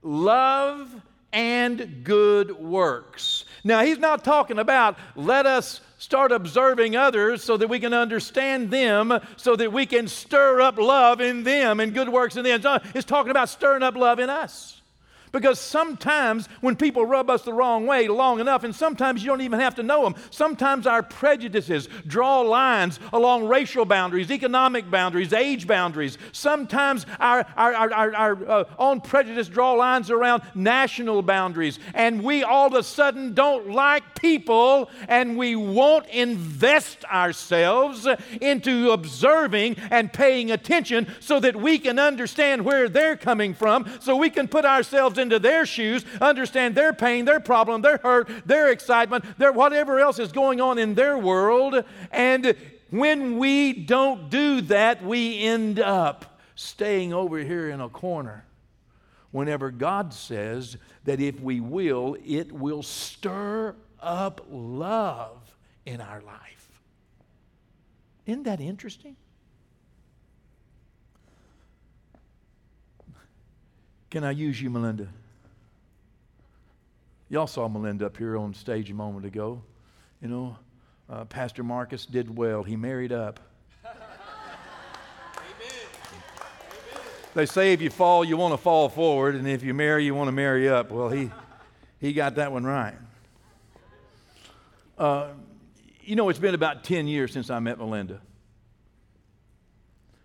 love 0.01 0.93
and 1.33 2.03
good 2.03 2.51
works. 2.51 3.45
Now, 3.63 3.83
he's 3.83 3.99
not 3.99 4.23
talking 4.23 4.59
about 4.59 4.97
let 5.15 5.45
us 5.45 5.81
start 5.97 6.31
observing 6.31 6.95
others 6.95 7.43
so 7.43 7.57
that 7.57 7.67
we 7.67 7.79
can 7.79 7.93
understand 7.93 8.71
them, 8.71 9.17
so 9.37 9.55
that 9.55 9.71
we 9.71 9.85
can 9.85 10.07
stir 10.07 10.59
up 10.61 10.77
love 10.77 11.21
in 11.21 11.43
them 11.43 11.79
and 11.79 11.93
good 11.93 12.09
works 12.09 12.35
in 12.35 12.43
them. 12.43 12.61
He's 12.93 13.05
talking 13.05 13.31
about 13.31 13.49
stirring 13.49 13.83
up 13.83 13.95
love 13.95 14.19
in 14.19 14.29
us. 14.29 14.80
Because 15.31 15.59
sometimes 15.59 16.47
when 16.59 16.75
people 16.75 17.05
rub 17.05 17.29
us 17.29 17.43
the 17.43 17.53
wrong 17.53 17.87
way 17.87 18.07
long 18.07 18.39
enough, 18.39 18.63
and 18.63 18.75
sometimes 18.75 19.23
you 19.23 19.29
don't 19.29 19.41
even 19.41 19.59
have 19.59 19.75
to 19.75 19.83
know 19.83 20.03
them, 20.03 20.15
sometimes 20.29 20.85
our 20.85 21.01
prejudices 21.03 21.87
draw 22.05 22.41
lines 22.41 22.99
along 23.13 23.47
racial 23.47 23.85
boundaries, 23.85 24.29
economic 24.29 24.91
boundaries, 24.91 25.31
age 25.31 25.67
boundaries. 25.67 26.17
Sometimes 26.33 27.05
our, 27.19 27.45
our, 27.55 27.73
our, 27.73 27.93
our, 27.93 28.15
our 28.15 28.49
uh, 28.49 28.63
own 28.77 28.99
prejudice 28.99 29.47
draw 29.47 29.73
lines 29.73 30.11
around 30.11 30.43
national 30.53 31.21
boundaries. 31.21 31.79
And 31.93 32.23
we 32.23 32.43
all 32.43 32.67
of 32.67 32.73
a 32.73 32.83
sudden 32.83 33.33
don't 33.33 33.69
like 33.69 34.15
people 34.15 34.89
and 35.07 35.37
we 35.37 35.55
won't 35.55 36.07
invest 36.07 37.05
ourselves 37.05 38.05
into 38.41 38.91
observing 38.91 39.77
and 39.89 40.11
paying 40.11 40.51
attention 40.51 41.07
so 41.21 41.39
that 41.39 41.55
we 41.55 41.79
can 41.79 41.99
understand 41.99 42.65
where 42.65 42.89
they're 42.89 43.15
coming 43.15 43.53
from, 43.53 43.89
so 44.01 44.15
we 44.15 44.29
can 44.29 44.47
put 44.47 44.65
ourselves 44.65 45.17
into 45.21 45.39
their 45.39 45.65
shoes, 45.65 46.03
understand 46.19 46.75
their 46.75 46.91
pain, 46.93 47.25
their 47.25 47.39
problem, 47.39 47.81
their 47.81 47.97
hurt, 47.97 48.29
their 48.45 48.69
excitement, 48.69 49.23
their 49.37 49.51
whatever 49.51 49.99
else 49.99 50.19
is 50.19 50.31
going 50.31 50.59
on 50.59 50.77
in 50.77 50.95
their 50.95 51.17
world. 51.17 51.83
And 52.11 52.55
when 52.89 53.37
we 53.37 53.73
don't 53.73 54.29
do 54.29 54.61
that, 54.61 55.03
we 55.03 55.39
end 55.39 55.79
up 55.79 56.39
staying 56.55 57.13
over 57.13 57.37
here 57.39 57.69
in 57.69 57.79
a 57.79 57.89
corner. 57.89 58.45
Whenever 59.31 59.71
God 59.71 60.13
says 60.13 60.75
that 61.05 61.21
if 61.21 61.39
we 61.39 61.61
will, 61.61 62.17
it 62.25 62.51
will 62.51 62.83
stir 62.83 63.75
up 64.01 64.45
love 64.49 65.55
in 65.85 66.01
our 66.01 66.21
life. 66.21 66.81
Isn't 68.25 68.43
that 68.43 68.59
interesting? 68.59 69.15
Can 74.11 74.25
I 74.25 74.31
use 74.31 74.61
you, 74.61 74.69
Melinda? 74.69 75.07
Y'all 77.29 77.47
saw 77.47 77.69
Melinda 77.69 78.07
up 78.07 78.17
here 78.17 78.37
on 78.37 78.53
stage 78.53 78.91
a 78.91 78.93
moment 78.93 79.25
ago. 79.25 79.61
You 80.21 80.27
know, 80.27 80.57
uh, 81.09 81.23
Pastor 81.23 81.63
Marcus 81.63 82.05
did 82.05 82.37
well. 82.37 82.61
He 82.61 82.75
married 82.75 83.13
up. 83.13 83.39
They 87.33 87.45
say 87.45 87.71
if 87.71 87.81
you 87.81 87.89
fall, 87.89 88.25
you 88.25 88.35
want 88.35 88.53
to 88.53 88.57
fall 88.57 88.89
forward, 88.89 89.35
and 89.35 89.47
if 89.47 89.63
you 89.63 89.73
marry, 89.73 90.03
you 90.03 90.13
want 90.13 90.27
to 90.27 90.33
marry 90.33 90.67
up. 90.67 90.91
Well, 90.91 91.07
he, 91.07 91.31
he 91.97 92.11
got 92.11 92.35
that 92.35 92.51
one 92.51 92.65
right. 92.65 92.95
Uh, 94.97 95.29
you 96.01 96.17
know, 96.17 96.27
it's 96.27 96.37
been 96.37 96.53
about 96.53 96.83
10 96.83 97.07
years 97.07 97.31
since 97.31 97.49
I 97.49 97.59
met 97.59 97.77
Melinda. 97.77 98.19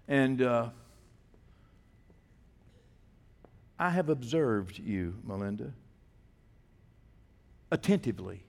And 0.09 0.43
uh, 0.43 0.71
I 3.79 3.91
have 3.91 4.09
observed 4.09 4.79
you, 4.79 5.15
Melinda 5.25 5.73
attentively. 7.71 8.43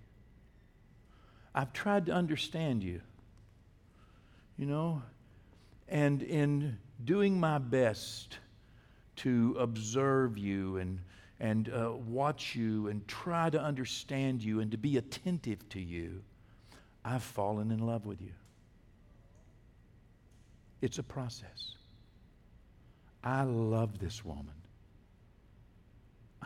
I've 1.56 1.74
tried 1.74 2.06
to 2.08 2.12
understand 2.12 2.84
you, 2.84 3.02
you 4.58 4.66
know, 4.66 5.02
and 5.90 6.22
in 6.22 6.78
doing 7.04 7.40
my 7.40 7.58
best 7.58 8.38
to 9.18 9.56
observe 9.60 10.38
you 10.38 10.78
and, 10.78 11.00
and 11.40 11.70
uh, 11.70 11.94
watch 12.08 12.56
you 12.56 12.88
and 12.90 13.08
try 13.08 13.50
to 13.50 13.60
understand 13.60 14.44
you 14.44 14.60
and 14.60 14.70
to 14.72 14.78
be 14.78 14.98
attentive 14.98 15.68
to 15.70 15.80
you, 15.80 16.22
I've 17.04 17.24
fallen 17.24 17.72
in 17.72 17.80
love 17.80 18.06
with 18.06 18.22
you. 18.22 18.34
It's 20.82 21.00
a 21.00 21.04
process. 21.04 21.74
I 23.24 23.44
love 23.44 23.98
this 23.98 24.24
woman. 24.24 24.54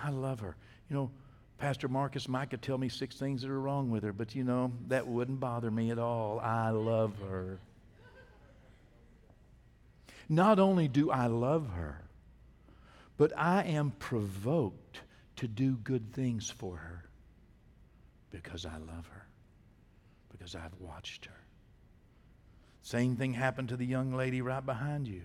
I 0.03 0.09
love 0.09 0.39
her. 0.39 0.55
You 0.89 0.95
know, 0.95 1.11
Pastor 1.57 1.87
Marcus 1.87 2.27
might 2.27 2.49
could 2.49 2.61
tell 2.61 2.77
me 2.77 2.89
six 2.89 3.15
things 3.17 3.41
that 3.41 3.51
are 3.51 3.59
wrong 3.59 3.91
with 3.91 4.03
her, 4.03 4.13
but 4.13 4.33
you 4.33 4.43
know, 4.43 4.71
that 4.87 5.07
wouldn't 5.07 5.39
bother 5.39 5.69
me 5.69 5.91
at 5.91 5.99
all. 5.99 6.39
I 6.39 6.69
love 6.71 7.13
her. 7.29 7.59
Not 10.27 10.59
only 10.59 10.87
do 10.87 11.11
I 11.11 11.27
love 11.27 11.69
her, 11.71 12.01
but 13.17 13.37
I 13.37 13.63
am 13.63 13.91
provoked 13.99 15.01
to 15.35 15.47
do 15.47 15.75
good 15.83 16.13
things 16.13 16.49
for 16.49 16.77
her 16.77 17.05
because 18.31 18.65
I 18.65 18.77
love 18.77 19.07
her, 19.13 19.25
because 20.31 20.55
I've 20.55 20.73
watched 20.79 21.25
her. 21.25 21.41
Same 22.81 23.15
thing 23.15 23.33
happened 23.33 23.69
to 23.69 23.77
the 23.77 23.85
young 23.85 24.13
lady 24.13 24.41
right 24.41 24.65
behind 24.65 25.07
you. 25.07 25.21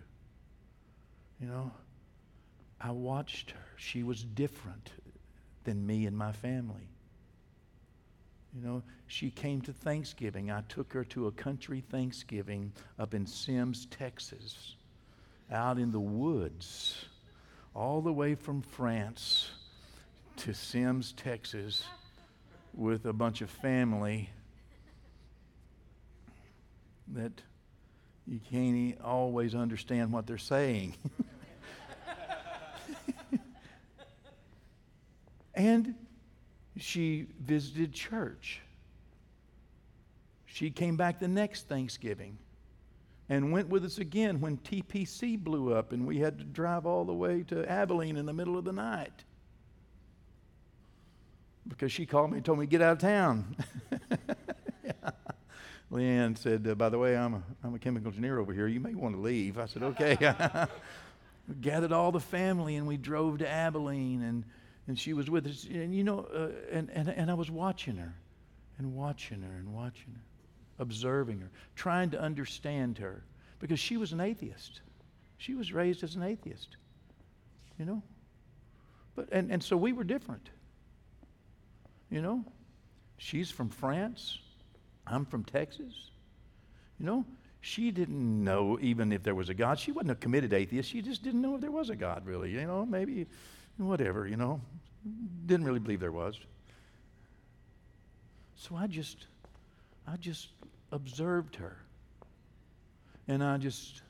You 1.41 1.47
know, 1.49 1.71
I 2.81 2.91
watched 2.91 3.53
her. 3.53 3.67
She 3.77 4.03
was 4.03 4.23
different 4.23 4.91
than 5.65 5.87
me 5.87 6.07
and 6.07 6.17
my 6.17 6.33
family. 6.33 6.89
You 8.55 8.67
know, 8.67 8.83
she 9.07 9.31
came 9.31 9.61
to 9.63 9.73
Thanksgiving. 9.73 10.51
I 10.51 10.63
took 10.69 10.93
her 10.93 11.05
to 11.05 11.27
a 11.27 11.33
country 11.33 11.83
Thanksgiving 11.91 12.73
up 12.99 13.13
in 13.13 13.27
Simms, 13.27 13.87
Texas, 13.91 14.77
out 15.51 15.79
in 15.79 15.93
the 15.93 16.01
woods, 16.01 17.05
all 17.75 18.01
the 18.01 18.13
way 18.13 18.35
from 18.35 18.63
France 18.63 19.51
to 20.37 20.55
Simms, 20.55 21.13
Texas 21.13 21.85
with 22.73 23.07
a 23.07 23.13
bunch 23.13 23.41
of 23.43 23.51
family 23.51 24.31
that 27.09 27.33
you 28.27 28.41
can't 28.51 29.01
always 29.03 29.55
understand 29.55 30.13
what 30.13 30.27
they're 30.27 30.39
saying. 30.39 30.95
and 35.57 35.95
she 36.77 37.27
visited 37.41 37.93
church. 37.93 38.61
She 40.45 40.71
came 40.71 40.97
back 40.97 41.19
the 41.19 41.29
next 41.29 41.69
Thanksgiving 41.69 42.39
and 43.29 43.53
went 43.53 43.69
with 43.69 43.85
us 43.85 43.99
again 43.99 44.41
when 44.41 44.59
TPC 44.59 45.39
blew 45.39 45.75
up 45.75 45.93
and 45.93 46.07
we 46.07 46.19
had 46.19 46.39
to 46.39 46.45
drive 46.45 46.87
all 46.87 47.05
the 47.05 47.15
way 47.15 47.43
to 47.45 47.69
Abilene 47.71 48.17
in 48.17 48.27
the 48.27 48.33
middle 48.33 48.57
of 48.57 48.65
the 48.65 48.73
night. 48.73 49.25
Because 51.67 51.91
she 51.91 52.07
called 52.07 52.31
me 52.31 52.37
and 52.37 52.47
told 52.47 52.61
me, 52.61 52.67
get 52.67 52.81
out 52.81 52.93
of 52.93 52.99
town. 52.99 53.57
yeah. 54.85 55.11
Leanne 55.93 56.37
said, 56.37 56.67
uh, 56.69 56.75
by 56.75 56.89
the 56.89 56.99
way, 56.99 57.17
I'm 57.17 57.35
a, 57.35 57.43
I'm 57.65 57.75
a 57.75 57.79
chemical 57.79 58.09
engineer 58.09 58.39
over 58.39 58.53
here. 58.53 58.67
You 58.67 58.81
may 58.81 58.95
want 58.95 59.15
to 59.15 59.21
leave. 59.21 59.59
I 59.59 59.67
said, 59.67 59.83
okay. 59.83 60.17
we 61.49 61.55
gathered 61.61 61.93
all 61.93 62.13
the 62.13 62.21
family 62.21 62.77
and 62.77 62.87
we 62.87 62.97
drove 62.97 63.39
to 63.39 63.49
Abilene 63.49 64.23
and, 64.23 64.45
and 64.89 64.99
she 64.99 65.13
was 65.13 65.31
with 65.31 65.47
us. 65.47 65.65
And, 65.65 65.95
you 65.95 66.05
know, 66.05 66.27
uh, 66.35 66.49
and, 66.71 66.91
and, 66.91 67.09
and 67.09 67.31
I 67.31 67.35
was 67.35 67.51
watching 67.51 67.97
her 67.97 68.15
and 68.79 68.95
watching 68.95 69.43
her 69.43 69.57
and 69.59 69.73
watching 69.73 70.13
her 70.15 70.21
observing 70.79 71.41
her, 71.41 71.51
trying 71.75 72.11
to 72.11 72.21
understand 72.21 72.99
her, 72.99 73.25
because 73.59 73.81
she 73.81 73.97
was 73.97 74.13
an 74.13 74.21
atheist. 74.21 74.81
She 75.39 75.55
was 75.55 75.73
raised 75.73 76.03
as 76.03 76.15
an 76.17 76.23
atheist, 76.23 76.77
you 77.79 77.85
know? 77.85 78.03
But, 79.15 79.29
and, 79.33 79.51
and 79.51 79.63
so 79.63 79.77
we 79.77 79.93
were 79.93 80.05
different, 80.05 80.51
you 82.11 82.21
know? 82.21 82.45
She's 83.19 83.51
from 83.51 83.71
France, 83.71 84.39
I'm 85.07 85.25
from 85.25 85.45
Texas, 85.45 86.11
you 86.99 87.07
know? 87.07 87.25
She 87.61 87.91
didn't 87.91 88.45
know 88.45 88.79
even 88.81 89.13
if 89.13 89.23
there 89.23 89.35
was 89.35 89.49
a 89.49 89.55
God. 89.55 89.79
She 89.79 89.91
wasn't 89.91 90.13
a 90.13 90.15
committed 90.15 90.53
atheist. 90.53 90.89
She 90.89 91.03
just 91.03 91.25
didn't 91.25 91.43
know 91.43 91.57
if 91.57 91.61
there 91.61 91.73
was 91.73 91.91
a 91.91 91.97
God, 91.97 92.25
really. 92.25 92.53
You 92.53 92.65
know, 92.65 92.87
maybe, 92.87 93.27
whatever, 93.79 94.27
you 94.27 94.37
know. 94.37 94.61
Didn't 95.47 95.67
really 95.67 95.79
believe 95.79 96.01
there 96.01 96.13
was. 96.13 96.39
So 98.57 98.75
I 98.75 98.87
just, 98.87 99.27
I 100.07 100.17
just 100.17 100.49
observed 100.93 101.57
her. 101.57 101.77
And 103.29 103.43
I 103.43 103.59
just, 103.59 104.03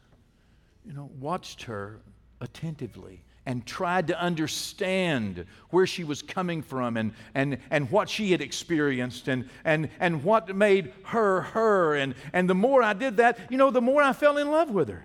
you 0.85 0.93
know, 0.93 1.11
watched 1.19 1.63
her 1.65 2.01
attentively 2.41 3.23
and 3.47 3.65
tried 3.65 4.09
to 4.09 4.21
understand 4.21 5.47
where 5.71 5.87
she 5.87 6.05
was 6.05 6.21
coming 6.21 6.63
from 6.63 6.97
and, 6.97 7.13
and, 7.35 7.59
and 7.71 7.91
what 7.91 8.09
she 8.09 8.33
had 8.33 8.41
experienced 8.41 9.29
and, 9.29 9.49
and, 9.65 9.89
and 10.01 10.25
what 10.25 10.55
made 10.55 10.93
her 11.05 11.43
her. 11.43 11.95
And, 11.95 12.15
and 12.33 12.51
the 12.51 12.55
more 12.55 12.83
I 12.83 12.93
did 12.93 13.19
that, 13.19 13.39
you 13.51 13.57
know, 13.57 13.71
the 13.71 13.81
more 13.81 14.03
I 14.03 14.13
fell 14.13 14.37
in 14.37 14.51
love 14.51 14.71
with 14.71 14.89
her. 14.89 15.05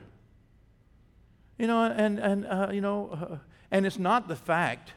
You 1.58 1.67
know, 1.67 1.84
and, 1.84 2.17
and 2.17 2.47
uh, 2.47 2.69
you 2.74 2.82
know, 2.82 3.10
uh, 3.12 3.38
and 3.71 3.86
it's 3.86 3.99
not 3.99 4.27
the 4.27 4.36
fact 4.36 4.91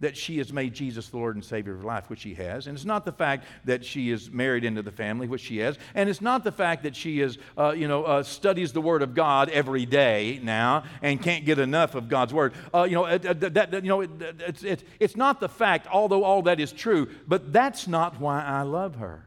that 0.00 0.16
she 0.16 0.38
has 0.38 0.52
made 0.52 0.74
Jesus 0.74 1.08
the 1.10 1.18
Lord 1.18 1.36
and 1.36 1.44
Savior 1.44 1.74
of 1.74 1.84
life, 1.84 2.08
which 2.08 2.20
she 2.20 2.34
has. 2.34 2.66
And 2.66 2.74
it's 2.74 2.86
not 2.86 3.04
the 3.04 3.12
fact 3.12 3.46
that 3.66 3.84
she 3.84 4.10
is 4.10 4.30
married 4.30 4.64
into 4.64 4.80
the 4.82 4.90
family, 4.90 5.28
which 5.28 5.42
she 5.42 5.58
has. 5.58 5.78
And 5.94 6.08
it's 6.08 6.22
not 6.22 6.42
the 6.42 6.52
fact 6.52 6.84
that 6.84 6.96
she 6.96 7.20
is, 7.20 7.36
uh, 7.56 7.72
you 7.72 7.86
know, 7.86 8.04
uh, 8.04 8.22
studies 8.22 8.72
the 8.72 8.80
Word 8.80 9.02
of 9.02 9.14
God 9.14 9.50
every 9.50 9.84
day 9.84 10.40
now 10.42 10.84
and 11.02 11.22
can't 11.22 11.44
get 11.44 11.58
enough 11.58 11.94
of 11.94 12.08
God's 12.08 12.32
Word. 12.32 12.54
Uh, 12.72 12.84
you 12.84 12.94
know, 12.94 13.04
uh, 13.04 13.18
that, 13.18 13.54
that, 13.54 13.72
you 13.84 13.90
know 13.90 14.00
it, 14.00 14.10
it's, 14.38 14.62
it's, 14.62 14.84
it's 14.98 15.16
not 15.16 15.38
the 15.38 15.50
fact, 15.50 15.86
although 15.86 16.24
all 16.24 16.42
that 16.42 16.60
is 16.60 16.72
true, 16.72 17.08
but 17.28 17.52
that's 17.52 17.86
not 17.86 18.18
why 18.18 18.42
I 18.42 18.62
love 18.62 18.96
her. 18.96 19.26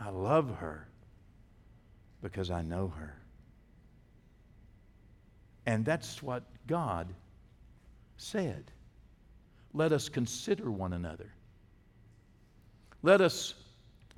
I 0.00 0.10
love 0.10 0.58
her 0.58 0.86
because 2.22 2.50
I 2.50 2.62
know 2.62 2.92
her. 2.96 3.16
And 5.66 5.84
that's 5.84 6.22
what 6.22 6.42
God 6.66 7.08
said. 8.16 8.64
Let 9.74 9.92
us 9.92 10.08
consider 10.08 10.70
one 10.70 10.92
another. 10.92 11.30
Let 13.02 13.20
us 13.20 13.54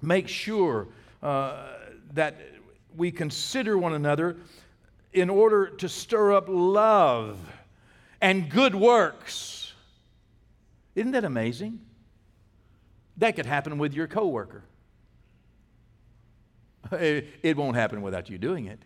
make 0.03 0.29
sure 0.29 0.89
uh, 1.23 1.69
that 2.13 2.37
we 2.97 3.11
consider 3.11 3.79
one 3.79 3.95
another 3.95 4.37
in 5.13 5.31
order 5.31 5.69
to 5.69 5.89
stir 5.89 6.33
up 6.33 6.47
love 6.49 7.39
and 8.21 8.51
good 8.51 8.75
works. 8.75 9.73
Isn't 10.95 11.13
that 11.13 11.25
amazing? 11.25 11.81
That 13.17 13.37
could 13.37 13.47
happen 13.47 13.79
with 13.79 13.95
your 13.95 14.07
coworker. 14.07 14.65
It 16.93 17.57
won't 17.57 17.77
happen 17.77 18.03
without 18.03 18.29
you 18.29 18.39
doing 18.39 18.67
it. 18.67 18.79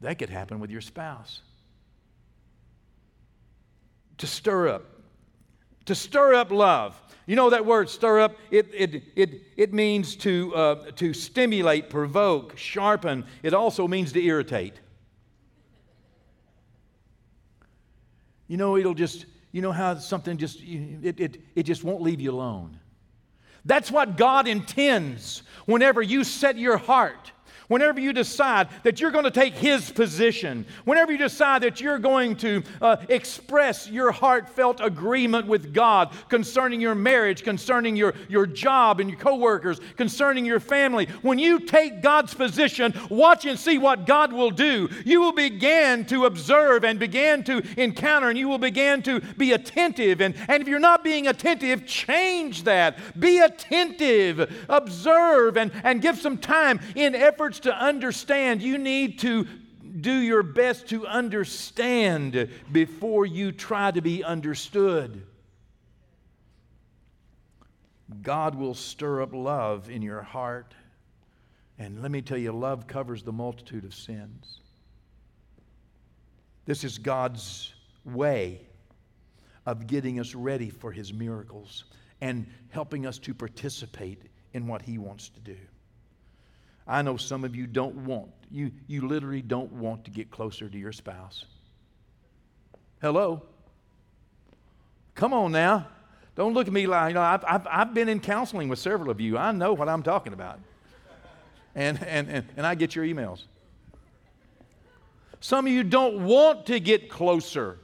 That 0.00 0.18
could 0.18 0.30
happen 0.30 0.58
with 0.58 0.70
your 0.70 0.80
spouse 0.80 1.42
to 4.22 4.26
stir 4.28 4.68
up. 4.68 4.84
To 5.86 5.96
stir 5.96 6.34
up 6.34 6.52
love. 6.52 6.96
You 7.26 7.34
know 7.34 7.50
that 7.50 7.66
word, 7.66 7.90
stir 7.90 8.20
up, 8.20 8.36
it, 8.52 8.68
it, 8.72 9.02
it, 9.16 9.42
it 9.56 9.74
means 9.74 10.14
to, 10.16 10.54
uh, 10.54 10.90
to 10.92 11.12
stimulate, 11.12 11.90
provoke, 11.90 12.56
sharpen. 12.56 13.24
It 13.42 13.52
also 13.52 13.88
means 13.88 14.12
to 14.12 14.22
irritate. 14.22 14.78
You 18.46 18.58
know, 18.58 18.76
it'll 18.76 18.94
just, 18.94 19.26
you 19.50 19.60
know 19.60 19.72
how 19.72 19.96
something 19.96 20.36
just, 20.36 20.60
it, 20.62 21.18
it, 21.18 21.40
it 21.56 21.62
just 21.64 21.82
won't 21.82 22.00
leave 22.00 22.20
you 22.20 22.30
alone. 22.30 22.78
That's 23.64 23.90
what 23.90 24.16
God 24.16 24.46
intends 24.46 25.42
whenever 25.66 26.00
you 26.00 26.22
set 26.22 26.56
your 26.56 26.76
heart 26.76 27.32
whenever 27.68 28.00
you 28.00 28.12
decide 28.12 28.68
that 28.82 29.00
you're 29.00 29.10
going 29.10 29.24
to 29.24 29.30
take 29.30 29.54
His 29.54 29.90
position, 29.90 30.66
whenever 30.84 31.12
you 31.12 31.18
decide 31.18 31.62
that 31.62 31.80
you're 31.80 31.98
going 31.98 32.36
to 32.36 32.62
uh, 32.80 32.96
express 33.08 33.88
your 33.88 34.12
heartfelt 34.12 34.80
agreement 34.80 35.46
with 35.46 35.72
God 35.72 36.12
concerning 36.28 36.80
your 36.80 36.94
marriage, 36.94 37.42
concerning 37.42 37.96
your, 37.96 38.14
your 38.28 38.46
job 38.46 39.00
and 39.00 39.10
your 39.10 39.18
coworkers, 39.18 39.80
concerning 39.96 40.44
your 40.44 40.60
family, 40.60 41.06
when 41.22 41.38
you 41.38 41.60
take 41.60 42.02
God's 42.02 42.34
position, 42.34 42.94
watch 43.10 43.44
and 43.44 43.58
see 43.58 43.78
what 43.78 44.06
God 44.06 44.32
will 44.32 44.50
do. 44.50 44.88
You 45.04 45.20
will 45.20 45.32
begin 45.32 46.04
to 46.06 46.26
observe 46.26 46.84
and 46.84 46.98
begin 46.98 47.44
to 47.44 47.62
encounter, 47.76 48.28
and 48.28 48.38
you 48.38 48.48
will 48.48 48.58
begin 48.58 49.02
to 49.02 49.20
be 49.20 49.52
attentive. 49.52 50.20
And, 50.20 50.34
and 50.48 50.62
if 50.62 50.68
you're 50.68 50.78
not 50.78 51.04
being 51.04 51.28
attentive, 51.28 51.86
change 51.86 52.64
that. 52.64 52.98
Be 53.18 53.38
attentive, 53.38 54.64
observe, 54.68 55.56
and, 55.56 55.72
and 55.84 56.02
give 56.02 56.18
some 56.18 56.38
time 56.38 56.80
in 56.94 57.14
efforts 57.14 57.60
to 57.62 57.74
understand, 57.74 58.62
you 58.62 58.78
need 58.78 59.18
to 59.20 59.46
do 60.00 60.12
your 60.12 60.42
best 60.42 60.88
to 60.88 61.06
understand 61.06 62.48
before 62.70 63.26
you 63.26 63.52
try 63.52 63.90
to 63.90 64.00
be 64.00 64.24
understood. 64.24 65.22
God 68.22 68.54
will 68.54 68.74
stir 68.74 69.22
up 69.22 69.32
love 69.32 69.90
in 69.90 70.02
your 70.02 70.22
heart. 70.22 70.74
And 71.78 72.02
let 72.02 72.10
me 72.10 72.22
tell 72.22 72.38
you, 72.38 72.52
love 72.52 72.86
covers 72.86 73.22
the 73.22 73.32
multitude 73.32 73.84
of 73.84 73.94
sins. 73.94 74.60
This 76.64 76.84
is 76.84 76.98
God's 76.98 77.72
way 78.04 78.60
of 79.66 79.86
getting 79.86 80.20
us 80.20 80.34
ready 80.34 80.70
for 80.70 80.92
His 80.92 81.12
miracles 81.12 81.84
and 82.20 82.46
helping 82.70 83.06
us 83.06 83.18
to 83.18 83.34
participate 83.34 84.22
in 84.52 84.66
what 84.66 84.82
He 84.82 84.98
wants 84.98 85.28
to 85.30 85.40
do. 85.40 85.56
I 86.86 87.02
know 87.02 87.16
some 87.16 87.44
of 87.44 87.54
you 87.54 87.66
don't 87.66 87.94
want, 88.04 88.30
you, 88.50 88.72
you 88.86 89.06
literally 89.06 89.42
don't 89.42 89.72
want 89.72 90.04
to 90.04 90.10
get 90.10 90.30
closer 90.30 90.68
to 90.68 90.78
your 90.78 90.92
spouse. 90.92 91.44
Hello? 93.00 93.42
Come 95.14 95.32
on 95.32 95.52
now. 95.52 95.86
Don't 96.34 96.54
look 96.54 96.66
at 96.66 96.72
me 96.72 96.86
like, 96.86 97.10
you 97.10 97.14
know, 97.14 97.22
I've, 97.22 97.44
I've, 97.46 97.66
I've 97.70 97.94
been 97.94 98.08
in 98.08 98.20
counseling 98.20 98.68
with 98.68 98.78
several 98.78 99.10
of 99.10 99.20
you. 99.20 99.36
I 99.36 99.52
know 99.52 99.74
what 99.74 99.88
I'm 99.88 100.02
talking 100.02 100.32
about. 100.32 100.58
And, 101.74 102.02
and, 102.04 102.28
and, 102.28 102.46
and 102.56 102.66
I 102.66 102.74
get 102.74 102.94
your 102.94 103.04
emails. 103.04 103.44
Some 105.40 105.66
of 105.66 105.72
you 105.72 105.82
don't 105.82 106.24
want 106.24 106.66
to 106.66 106.80
get 106.80 107.10
closer 107.10 107.78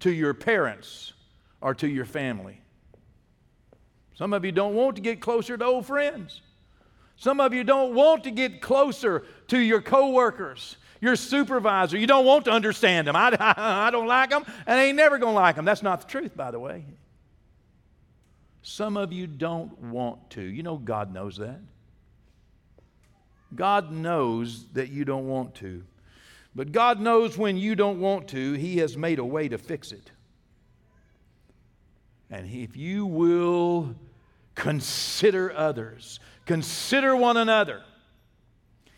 to 0.00 0.12
your 0.12 0.34
parents 0.34 1.12
or 1.60 1.74
to 1.74 1.88
your 1.88 2.04
family. 2.04 2.60
Some 4.14 4.32
of 4.32 4.44
you 4.44 4.52
don't 4.52 4.74
want 4.74 4.96
to 4.96 5.02
get 5.02 5.20
closer 5.20 5.56
to 5.56 5.64
old 5.64 5.86
friends. 5.86 6.42
Some 7.16 7.40
of 7.40 7.54
you 7.54 7.64
don't 7.64 7.94
want 7.94 8.24
to 8.24 8.30
get 8.30 8.60
closer 8.60 9.24
to 9.48 9.58
your 9.58 9.80
coworkers, 9.80 10.76
your 11.00 11.16
supervisor. 11.16 11.96
You 11.96 12.06
don't 12.06 12.26
want 12.26 12.44
to 12.44 12.50
understand 12.50 13.06
them. 13.06 13.16
I, 13.16 13.34
I, 13.56 13.90
don't 13.90 14.06
like 14.06 14.30
them, 14.30 14.44
and 14.66 14.78
I 14.78 14.84
ain't 14.84 14.96
never 14.96 15.18
going 15.18 15.34
to 15.34 15.40
like 15.40 15.56
them. 15.56 15.64
That's 15.64 15.82
not 15.82 16.02
the 16.02 16.06
truth, 16.06 16.36
by 16.36 16.50
the 16.50 16.60
way. 16.60 16.84
Some 18.62 18.96
of 18.96 19.12
you 19.12 19.26
don't 19.26 19.78
want 19.80 20.30
to. 20.30 20.42
You 20.42 20.62
know, 20.62 20.76
God 20.76 21.12
knows 21.12 21.38
that. 21.38 21.60
God 23.54 23.92
knows 23.92 24.66
that 24.72 24.90
you 24.90 25.04
don't 25.04 25.26
want 25.26 25.54
to. 25.56 25.84
But 26.54 26.72
God 26.72 27.00
knows 27.00 27.38
when 27.38 27.56
you 27.56 27.74
don't 27.74 28.00
want 28.00 28.28
to, 28.28 28.52
He 28.54 28.78
has 28.78 28.96
made 28.96 29.18
a 29.18 29.24
way 29.24 29.48
to 29.48 29.56
fix 29.56 29.92
it. 29.92 30.10
And 32.30 32.50
if 32.50 32.76
you 32.76 33.06
will 33.06 33.94
consider 34.56 35.52
others, 35.54 36.18
consider 36.46 37.14
one 37.14 37.36
another, 37.36 37.82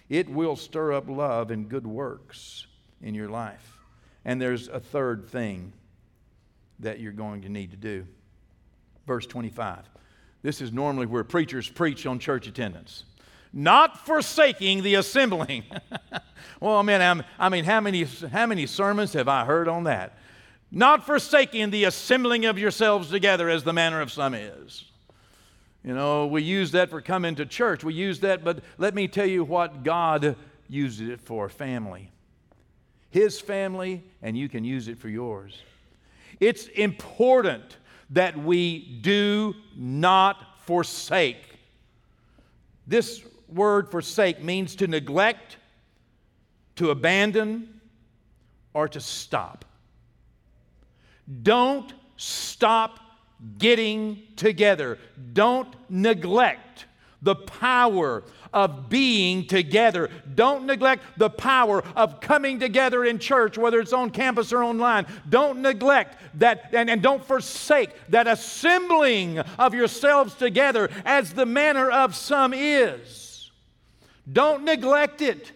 it 0.09 0.31
will 0.31 0.57
stir 0.57 0.94
up 0.94 1.09
love 1.09 1.51
and 1.51 1.68
good 1.68 1.87
works 1.87 2.66
in 3.03 3.14
your 3.14 3.29
life. 3.29 3.79
And 4.25 4.40
there's 4.40 4.68
a 4.68 4.81
third 4.81 5.29
thing 5.29 5.75
that 6.79 7.01
you're 7.01 7.12
going 7.12 7.42
to 7.42 7.49
need 7.51 7.73
to 7.73 7.77
do. 7.77 8.07
Verse 9.07 9.27
25. 9.27 9.85
This 10.42 10.61
is 10.61 10.73
normally 10.73 11.07
where 11.07 11.25
preachers 11.25 11.68
preach 11.68 12.07
on 12.07 12.18
church 12.18 12.47
attendance. 12.47 13.05
Not 13.53 14.07
forsaking 14.07 14.83
the 14.83 14.94
assembling. 14.94 15.64
well, 16.61 16.77
I 16.77 16.83
mean, 16.83 17.25
I 17.38 17.49
mean, 17.49 17.64
how 17.64 17.81
many, 17.81 18.05
how 18.05 18.47
many 18.47 18.66
sermons 18.66 19.12
have 19.14 19.29
I 19.29 19.44
heard 19.44 19.68
on 19.68 19.85
that? 19.85 20.18
Not 20.71 21.07
forsaking 21.07 21.71
the 21.71 21.85
assembling 21.85 22.44
of 22.44 22.59
yourselves 22.59 23.11
together 23.11 23.49
as 23.49 23.64
the 23.64 23.73
manner 23.73 24.01
of 24.01 24.12
some 24.12 24.35
is. 24.35 24.85
You 25.85 25.95
know, 25.95 26.27
we 26.27 26.43
use 26.43 26.73
that 26.73 26.91
for 26.91 27.01
coming 27.01 27.35
to 27.37 27.47
church. 27.47 27.85
We 27.85 27.95
use 27.95 28.21
that, 28.21 28.45
but 28.45 28.62
let 28.79 28.95
me 28.95 29.09
tell 29.09 29.27
you 29.27 29.45
what 29.45 29.85
God 29.85 30.37
uses 30.69 31.09
it 31.09 31.21
for 31.21 31.49
family. 31.49 32.11
His 33.11 33.41
family, 33.41 34.05
and 34.21 34.37
you 34.37 34.49
can 34.49 34.64
use 34.64 34.88
it 34.88 34.99
for 34.99 35.09
yours. 35.09 35.62
It's 36.41 36.67
important 36.69 37.79
that 38.11 38.37
we 38.37 39.01
do 39.01 39.55
not 39.77 40.61
forsake. 40.64 41.59
This 42.87 43.23
word 43.49 43.91
forsake 43.91 44.43
means 44.43 44.77
to 44.77 44.87
neglect, 44.87 45.57
to 46.77 46.91
abandon, 46.91 47.81
or 48.75 48.88
to 48.88 49.01
stop. 49.01 49.64
Don't 51.43 51.93
stop 52.17 53.01
getting 53.59 54.22
together. 54.37 54.98
Don't 55.33 55.74
neglect 55.88 56.87
the 57.22 57.35
power 57.35 58.22
of 58.53 58.88
being 58.88 59.46
together. 59.46 60.09
Don't 60.35 60.64
neglect 60.66 61.03
the 61.16 61.31
power 61.31 61.83
of 61.96 62.20
coming 62.20 62.61
together 62.61 63.05
in 63.05 63.18
church, 63.18 63.59
whether 63.59 63.81
it's 63.81 63.92
on 63.92 64.11
campus 64.11 64.53
or 64.53 64.62
online. 64.62 65.07
Don't 65.29 65.61
neglect 65.61 66.16
that 66.38 66.70
and, 66.72 66.88
and 66.88 67.03
don't 67.03 67.24
forsake 67.24 67.90
that 68.09 68.27
assembling 68.27 69.38
of 69.38 69.74
yourselves 69.74 70.35
together 70.35 70.88
as 71.05 71.33
the 71.33 71.46
manner 71.46 71.90
of 71.90 72.14
some 72.14 72.55
is. 72.55 73.51
Don't 74.31 74.64
neglect 74.64 75.20
it. 75.20 75.53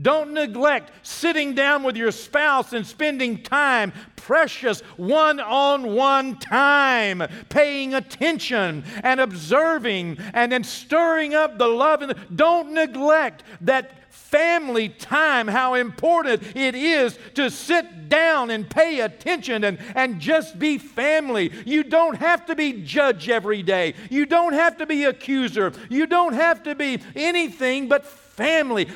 Don't 0.00 0.32
neglect 0.32 0.92
sitting 1.02 1.54
down 1.54 1.82
with 1.82 1.96
your 1.96 2.12
spouse 2.12 2.72
and 2.72 2.86
spending 2.86 3.42
time, 3.42 3.92
precious 4.14 4.80
one 4.96 5.40
on 5.40 5.94
one 5.94 6.38
time, 6.38 7.22
paying 7.48 7.94
attention 7.94 8.84
and 9.02 9.18
observing 9.18 10.18
and 10.34 10.52
then 10.52 10.62
stirring 10.62 11.34
up 11.34 11.58
the 11.58 11.66
love. 11.66 12.12
Don't 12.34 12.72
neglect 12.72 13.42
that 13.62 13.92
family 14.10 14.90
time, 14.90 15.48
how 15.48 15.74
important 15.74 16.42
it 16.54 16.74
is 16.74 17.18
to 17.34 17.50
sit 17.50 18.08
down 18.08 18.50
and 18.50 18.68
pay 18.68 19.00
attention 19.00 19.64
and, 19.64 19.78
and 19.94 20.20
just 20.20 20.58
be 20.58 20.78
family. 20.78 21.50
You 21.64 21.82
don't 21.82 22.16
have 22.16 22.46
to 22.46 22.54
be 22.54 22.82
judge 22.82 23.28
every 23.28 23.62
day. 23.62 23.94
You 24.10 24.26
don't 24.26 24.52
have 24.52 24.76
to 24.78 24.86
be 24.86 25.04
accuser. 25.04 25.72
You 25.88 26.06
don't 26.06 26.34
have 26.34 26.62
to 26.64 26.74
be 26.74 27.00
anything 27.16 27.88
but 27.88 28.04
family. 28.06 28.27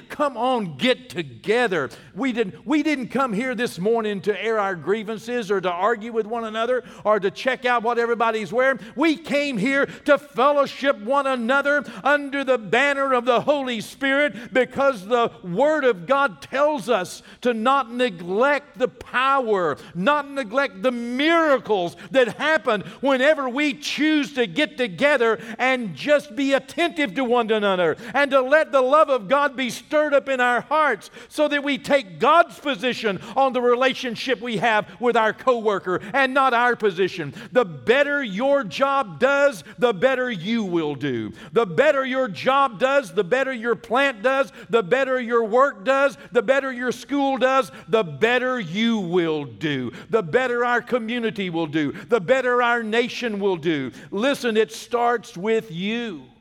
Come 0.09 0.37
on, 0.37 0.77
get 0.77 1.09
together. 1.09 1.91
We 2.15 2.33
didn't, 2.33 2.67
we 2.67 2.83
didn't 2.83 3.09
come 3.09 3.33
here 3.33 3.55
this 3.55 3.79
morning 3.79 4.21
to 4.23 4.41
air 4.45 4.59
our 4.59 4.75
grievances 4.75 5.51
or 5.51 5.61
to 5.61 5.71
argue 5.71 6.13
with 6.13 6.27
one 6.27 6.45
another 6.45 6.85
or 7.05 7.19
to 7.19 7.31
check 7.31 7.65
out 7.65 7.83
what 7.83 7.99
everybody's 7.99 8.53
wearing. 8.53 8.79
We 8.95 9.17
came 9.17 9.59
here 9.59 9.87
to 10.05 10.19
fellowship 10.19 11.01
one 11.01 11.27
another 11.27 11.85
under 12.05 12.45
the 12.45 12.59
banner 12.59 13.13
of 13.13 13.25
the 13.25 13.41
Holy 13.41 13.81
Spirit 13.81 14.53
because 14.53 15.07
the 15.07 15.33
Word 15.43 15.85
of 15.85 16.07
God 16.07 16.41
tells 16.43 16.89
us 16.89 17.23
to 17.41 17.53
not 17.53 17.93
neglect 17.93 18.79
the 18.79 18.89
power, 18.89 19.77
not 19.95 20.31
neglect 20.31 20.83
the 20.83 20.93
miracles 20.93 21.97
that 22.11 22.37
happen 22.37 22.83
whenever 23.01 23.49
we 23.49 23.75
choose 23.75 24.35
to 24.35 24.47
get 24.47 24.77
together 24.77 25.41
and 25.59 25.97
just 25.97 26.37
be 26.37 26.53
attentive 26.53 27.15
to 27.15 27.25
one 27.25 27.51
another 27.51 27.97
and 28.15 28.31
to 28.31 28.41
let 28.41 28.71
the 28.71 28.81
love 28.81 29.09
of 29.09 29.29
God 29.33 29.57
be 29.57 29.71
stirred 29.71 30.13
up 30.13 30.29
in 30.29 30.43
our 30.43 30.61
hearts 30.61 31.09
so 31.29 31.49
that 31.49 31.65
we 31.65 31.79
take 31.79 32.19
God's 32.19 32.59
position 32.59 33.19
on 33.35 33.55
the 33.55 33.63
relationship 33.63 34.43
we 34.43 34.59
have 34.59 34.87
with 35.01 35.17
our 35.17 35.33
coworker 35.33 36.03
and 36.13 36.35
not 36.35 36.53
our 36.53 36.77
position. 36.77 37.33
The 37.51 37.65
better 37.65 38.23
your 38.23 38.63
job 38.63 39.19
does, 39.19 39.65
the 39.79 39.95
better 39.95 40.31
you 40.31 40.65
will 40.65 40.95
do. 40.95 41.33
The 41.53 41.65
better 41.65 42.05
your 42.05 42.29
job 42.29 42.79
does, 42.79 43.15
the 43.15 43.25
better 43.25 43.55
your 43.55 43.75
plant 43.75 44.23
does, 44.23 44.53
the 44.69 44.83
better 44.83 45.19
your 45.19 45.45
work 45.45 45.83
does, 45.83 46.19
the 46.33 46.43
better 46.43 46.71
your 46.71 46.93
school 46.93 47.39
does, 47.39 47.73
the 47.89 48.05
better 48.05 48.61
you 48.61 48.99
will 48.99 49.47
do. 49.47 49.93
The 50.11 50.23
better 50.23 50.63
our 50.63 50.83
community 50.83 51.49
will 51.49 51.69
do, 51.69 51.93
the 51.93 52.21
better 52.21 52.63
our 52.63 52.83
nation 52.83 53.41
will 53.41 53.57
do. 53.57 53.93
Listen, 54.11 54.59
it 54.59 54.73
starts 54.73 55.39
with 55.39 55.71
you. 55.71 56.32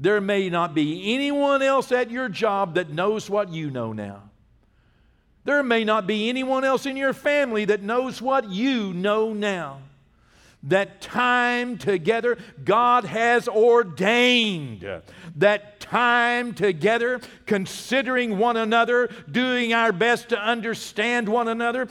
There 0.00 0.22
may 0.22 0.48
not 0.48 0.74
be 0.74 1.12
anyone 1.14 1.60
else 1.60 1.92
at 1.92 2.10
your 2.10 2.30
job 2.30 2.74
that 2.76 2.88
knows 2.88 3.28
what 3.28 3.52
you 3.52 3.70
know 3.70 3.92
now. 3.92 4.30
There 5.44 5.62
may 5.62 5.84
not 5.84 6.06
be 6.06 6.30
anyone 6.30 6.64
else 6.64 6.86
in 6.86 6.96
your 6.96 7.12
family 7.12 7.66
that 7.66 7.82
knows 7.82 8.22
what 8.22 8.48
you 8.48 8.94
know 8.94 9.34
now. 9.34 9.80
That 10.62 11.02
time 11.02 11.76
together, 11.76 12.38
God 12.64 13.04
has 13.04 13.46
ordained 13.46 14.86
that 15.36 15.80
time 15.80 16.54
together, 16.54 17.20
considering 17.44 18.38
one 18.38 18.56
another, 18.56 19.10
doing 19.30 19.74
our 19.74 19.92
best 19.92 20.30
to 20.30 20.38
understand 20.38 21.28
one 21.28 21.48
another, 21.48 21.88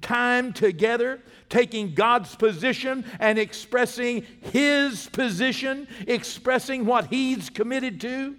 time 0.00 0.52
together 0.52 1.20
taking 1.48 1.94
God's 1.94 2.34
position 2.34 3.04
and 3.18 3.38
expressing 3.38 4.26
His 4.52 5.08
position, 5.08 5.88
expressing 6.06 6.86
what 6.86 7.06
He's 7.06 7.50
committed 7.50 8.00
to, 8.02 8.36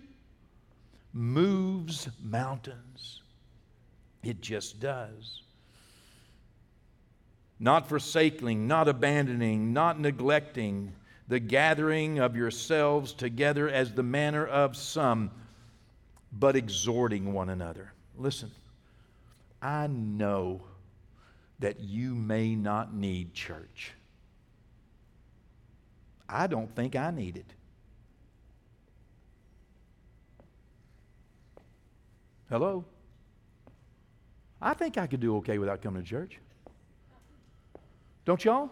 moves 1.14 2.08
mountains. 2.22 3.22
It 4.24 4.42
just 4.42 4.80
does. 4.80 5.42
Not 7.60 7.90
forsaking, 7.90 8.68
not 8.68 8.88
abandoning, 8.88 9.74
not 9.74 10.00
neglecting 10.00 10.94
the 11.28 11.40
gathering 11.40 12.20
of 12.20 12.36
yourselves 12.36 13.14
together 13.14 13.70
as 13.70 13.94
the 13.94 14.04
manner 14.04 14.46
of 14.46 14.76
some, 14.76 15.30
but 16.32 16.56
exhorting 16.56 17.34
one 17.34 17.50
another. 17.50 17.94
Listen, 18.18 18.52
I 19.62 19.88
know 19.88 20.62
that 21.60 21.80
you 21.80 22.16
may 22.16 22.56
not 22.56 22.94
need 22.94 23.34
church. 23.34 23.92
I 26.28 26.48
don't 26.48 26.74
think 26.76 26.96
I 26.96 27.12
need 27.12 27.38
it. 27.38 27.54
Hello? 32.50 32.86
I 34.62 34.74
think 34.74 34.98
I 34.98 35.08
could 35.08 35.20
do 35.20 35.38
okay 35.38 35.58
without 35.58 35.82
coming 35.82 36.04
to 36.04 36.08
church. 36.08 36.40
Don't 38.26 38.44
y'all? 38.44 38.70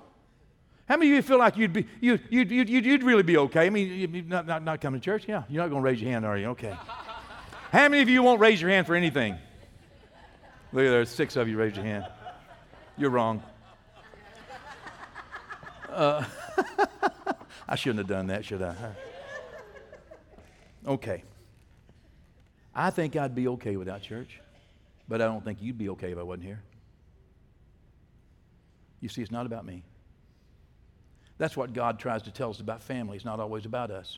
How 0.87 0.97
many 0.97 1.11
of 1.11 1.15
you 1.17 1.21
feel 1.21 1.39
like 1.39 1.57
you'd 1.57 1.73
be 1.73 1.85
you 1.99 2.17
you'd, 2.29 2.49
you'd, 2.49 2.69
you'd 2.69 3.03
really 3.03 3.23
be 3.23 3.37
okay? 3.37 3.65
I 3.65 3.69
mean, 3.69 3.87
you'd 3.87 4.29
not, 4.29 4.47
not, 4.47 4.63
not 4.63 4.81
coming 4.81 5.01
to 5.01 5.03
church? 5.03 5.25
Yeah, 5.27 5.43
you're 5.49 5.61
not 5.61 5.69
going 5.69 5.81
to 5.81 5.85
raise 5.85 6.01
your 6.01 6.11
hand, 6.11 6.25
are 6.25 6.37
you? 6.37 6.47
Okay. 6.47 6.75
How 7.71 7.89
many 7.89 8.01
of 8.01 8.09
you 8.09 8.23
won't 8.23 8.39
raise 8.39 8.61
your 8.61 8.69
hand 8.69 8.87
for 8.87 8.95
anything? 8.95 9.37
Look 10.71 10.85
at 10.85 10.89
there, 10.89 11.05
six 11.05 11.35
of 11.35 11.47
you 11.47 11.57
raised 11.57 11.75
your 11.75 11.85
hand. 11.85 12.05
You're 12.97 13.11
wrong. 13.11 13.43
Uh, 15.89 16.23
I 17.67 17.75
shouldn't 17.75 17.99
have 17.99 18.07
done 18.07 18.27
that, 18.27 18.45
should 18.45 18.61
I? 18.61 18.75
Okay. 20.85 21.23
I 22.73 22.89
think 22.89 23.15
I'd 23.15 23.35
be 23.35 23.47
okay 23.49 23.75
without 23.75 24.01
church, 24.01 24.39
but 25.07 25.21
I 25.21 25.25
don't 25.25 25.43
think 25.43 25.59
you'd 25.61 25.77
be 25.77 25.89
okay 25.89 26.11
if 26.11 26.17
I 26.17 26.23
wasn't 26.23 26.45
here. 26.45 26.61
You 28.99 29.09
see, 29.09 29.21
it's 29.21 29.31
not 29.31 29.45
about 29.45 29.65
me. 29.65 29.83
That's 31.37 31.55
what 31.55 31.73
God 31.73 31.99
tries 31.99 32.23
to 32.23 32.31
tell 32.31 32.49
us 32.49 32.59
about 32.59 32.81
family. 32.81 33.15
It's 33.15 33.25
not 33.25 33.39
always 33.39 33.65
about 33.65 33.91
us. 33.91 34.17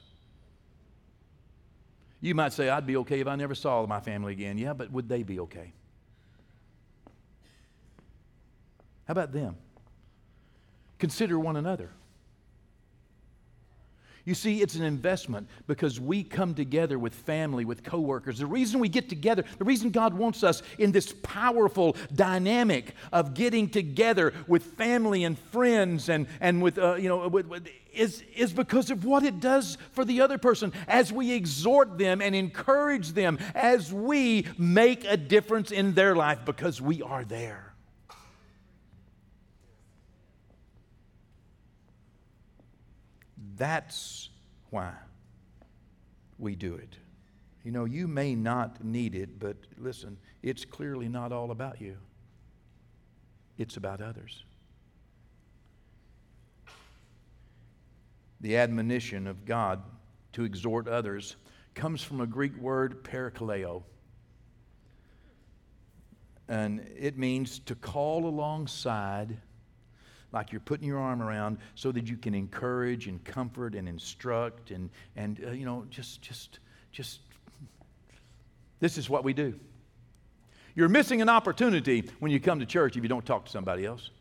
You 2.21 2.35
might 2.35 2.53
say, 2.53 2.69
I'd 2.69 2.85
be 2.85 2.97
okay 2.97 3.19
if 3.19 3.27
I 3.27 3.35
never 3.35 3.55
saw 3.55 3.85
my 3.85 3.99
family 3.99 4.33
again. 4.33 4.57
Yeah, 4.57 4.73
but 4.73 4.91
would 4.91 5.09
they 5.09 5.23
be 5.23 5.39
okay? 5.41 5.73
How 9.09 9.13
about 9.13 9.31
them? 9.31 9.55
Consider 10.99 11.39
one 11.39 11.55
another. 11.55 11.89
You 14.23 14.35
see, 14.35 14.61
it's 14.61 14.75
an 14.75 14.83
investment 14.83 15.47
because 15.65 15.99
we 15.99 16.21
come 16.23 16.53
together 16.53 16.99
with 16.99 17.15
family, 17.15 17.65
with 17.65 17.81
coworkers. 17.83 18.37
The 18.37 18.45
reason 18.45 18.79
we 18.79 18.87
get 18.87 19.09
together, 19.09 19.45
the 19.57 19.63
reason 19.63 19.89
God 19.89 20.13
wants 20.13 20.43
us 20.43 20.61
in 20.77 20.91
this 20.91 21.15
powerful 21.23 21.97
dynamic 22.13 22.93
of 23.11 23.33
getting 23.33 23.67
together 23.67 24.31
with 24.47 24.61
family 24.61 25.23
and 25.23 25.39
friends 25.39 26.07
and, 26.07 26.27
and 26.39 26.61
with, 26.61 26.77
uh, 26.77 26.93
you 26.93 27.09
know, 27.09 27.27
with, 27.29 27.47
with, 27.47 27.67
is, 27.91 28.23
is 28.35 28.53
because 28.53 28.91
of 28.91 29.05
what 29.05 29.23
it 29.23 29.39
does 29.39 29.79
for 29.93 30.05
the 30.05 30.21
other 30.21 30.37
person 30.37 30.71
as 30.87 31.11
we 31.11 31.31
exhort 31.31 31.97
them 31.97 32.21
and 32.21 32.35
encourage 32.35 33.13
them, 33.13 33.39
as 33.55 33.91
we 33.91 34.45
make 34.59 35.03
a 35.05 35.17
difference 35.17 35.71
in 35.71 35.95
their 35.95 36.15
life 36.15 36.45
because 36.45 36.79
we 36.79 37.01
are 37.01 37.23
there. 37.23 37.68
That's 43.59 44.29
why 44.69 44.93
we 46.39 46.55
do 46.55 46.75
it. 46.75 46.95
You 47.63 47.71
know, 47.71 47.83
you 47.83 48.07
may 48.07 48.33
not 48.33 48.83
need 48.83 49.13
it, 49.15 49.37
but 49.37 49.57
listen, 49.77 50.17
it's 50.41 50.63
clearly 50.63 51.09
not 51.09 51.33
all 51.33 51.51
about 51.51 51.81
you, 51.81 51.97
it's 53.57 53.77
about 53.77 54.01
others. 54.01 54.43
The 58.41 58.55
admonition 58.55 59.27
of 59.27 59.43
God 59.43 59.83
to 60.31 60.45
exhort 60.45 60.87
others 60.87 61.35
comes 61.75 62.01
from 62.01 62.21
a 62.21 62.25
Greek 62.25 62.55
word, 62.55 63.03
parakaleo. 63.03 63.83
And 66.47 66.79
it 66.97 67.17
means 67.17 67.59
to 67.59 67.75
call 67.75 68.25
alongside 68.25 69.37
like 70.31 70.51
you're 70.51 70.61
putting 70.61 70.87
your 70.87 70.99
arm 70.99 71.21
around 71.21 71.57
so 71.75 71.91
that 71.91 72.07
you 72.07 72.17
can 72.17 72.35
encourage 72.35 73.07
and 73.07 73.23
comfort 73.23 73.75
and 73.75 73.87
instruct 73.87 74.71
and, 74.71 74.89
and 75.15 75.43
uh, 75.45 75.51
you 75.51 75.65
know, 75.65 75.85
just, 75.89 76.21
just, 76.21 76.59
just, 76.91 77.19
this 78.79 78.97
is 78.97 79.09
what 79.09 79.23
we 79.23 79.33
do. 79.33 79.59
You're 80.75 80.89
missing 80.89 81.21
an 81.21 81.29
opportunity 81.29 82.09
when 82.19 82.31
you 82.31 82.39
come 82.39 82.59
to 82.59 82.65
church 82.65 82.95
if 82.95 83.03
you 83.03 83.09
don't 83.09 83.25
talk 83.25 83.45
to 83.45 83.51
somebody 83.51 83.85
else. 83.85 84.11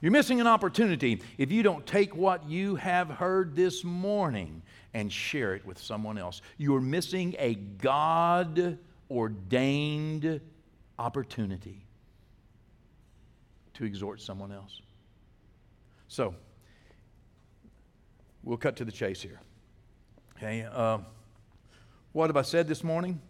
You're 0.00 0.12
missing 0.12 0.40
an 0.40 0.46
opportunity 0.46 1.22
if 1.38 1.50
you 1.50 1.62
don't 1.62 1.86
take 1.86 2.14
what 2.14 2.48
you 2.48 2.76
have 2.76 3.08
heard 3.08 3.56
this 3.56 3.84
morning 3.84 4.60
and 4.92 5.10
share 5.10 5.54
it 5.54 5.64
with 5.64 5.78
someone 5.78 6.18
else. 6.18 6.42
You're 6.58 6.82
missing 6.82 7.34
a 7.38 7.54
God 7.54 8.78
ordained 9.10 10.40
opportunity 10.98 11.83
to 13.74 13.84
exhort 13.84 14.20
someone 14.20 14.52
else. 14.52 14.80
So, 16.08 16.34
we'll 18.42 18.56
cut 18.56 18.76
to 18.76 18.84
the 18.84 18.92
chase 18.92 19.20
here. 19.20 19.40
Okay, 20.36 20.66
uh, 20.70 20.98
what 22.12 22.28
have 22.28 22.36
I 22.36 22.42
said 22.42 22.68
this 22.68 22.84
morning? 22.84 23.20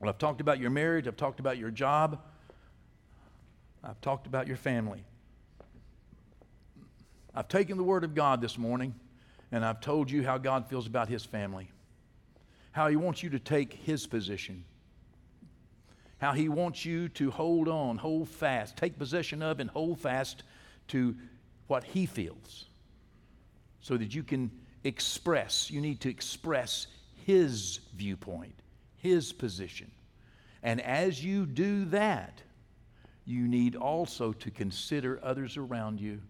Well, 0.00 0.08
I've 0.08 0.18
talked 0.18 0.40
about 0.40 0.58
your 0.58 0.70
marriage, 0.70 1.06
I've 1.06 1.16
talked 1.16 1.40
about 1.40 1.58
your 1.58 1.70
job, 1.70 2.20
I've 3.82 4.00
talked 4.00 4.26
about 4.26 4.46
your 4.46 4.56
family. 4.56 5.04
I've 7.34 7.48
taken 7.48 7.76
the 7.76 7.84
Word 7.84 8.02
of 8.02 8.14
God 8.14 8.40
this 8.40 8.56
morning 8.56 8.94
and 9.52 9.64
I've 9.64 9.80
told 9.80 10.10
you 10.10 10.24
how 10.24 10.38
God 10.38 10.68
feels 10.68 10.86
about 10.86 11.08
His 11.08 11.24
family, 11.24 11.70
how 12.72 12.88
He 12.88 12.96
wants 12.96 13.22
you 13.22 13.30
to 13.30 13.38
take 13.38 13.74
His 13.74 14.06
position 14.06 14.64
how 16.26 16.32
he 16.32 16.48
wants 16.48 16.84
you 16.84 17.08
to 17.08 17.30
hold 17.30 17.68
on, 17.68 17.96
hold 17.98 18.28
fast, 18.28 18.76
take 18.76 18.98
possession 18.98 19.42
of, 19.42 19.60
and 19.60 19.70
hold 19.70 20.00
fast 20.00 20.42
to 20.88 21.14
what 21.68 21.84
he 21.84 22.04
feels 22.04 22.64
so 23.80 23.96
that 23.96 24.12
you 24.12 24.24
can 24.24 24.50
express, 24.82 25.70
you 25.70 25.80
need 25.80 26.00
to 26.00 26.10
express 26.10 26.88
his 27.24 27.78
viewpoint, 27.94 28.60
his 28.96 29.32
position. 29.32 29.88
And 30.64 30.80
as 30.80 31.24
you 31.24 31.46
do 31.46 31.84
that, 31.86 32.42
you 33.24 33.46
need 33.46 33.76
also 33.76 34.32
to 34.32 34.50
consider 34.50 35.20
others 35.22 35.56
around 35.56 36.00
you 36.00 36.20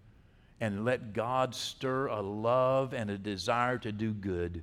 and 0.61 0.85
let 0.85 1.15
God 1.15 1.55
stir 1.55 2.09
a 2.09 2.21
love 2.21 2.93
and 2.93 3.09
a 3.09 3.17
desire 3.17 3.79
to 3.79 3.93
do 3.93 4.13
good 4.13 4.63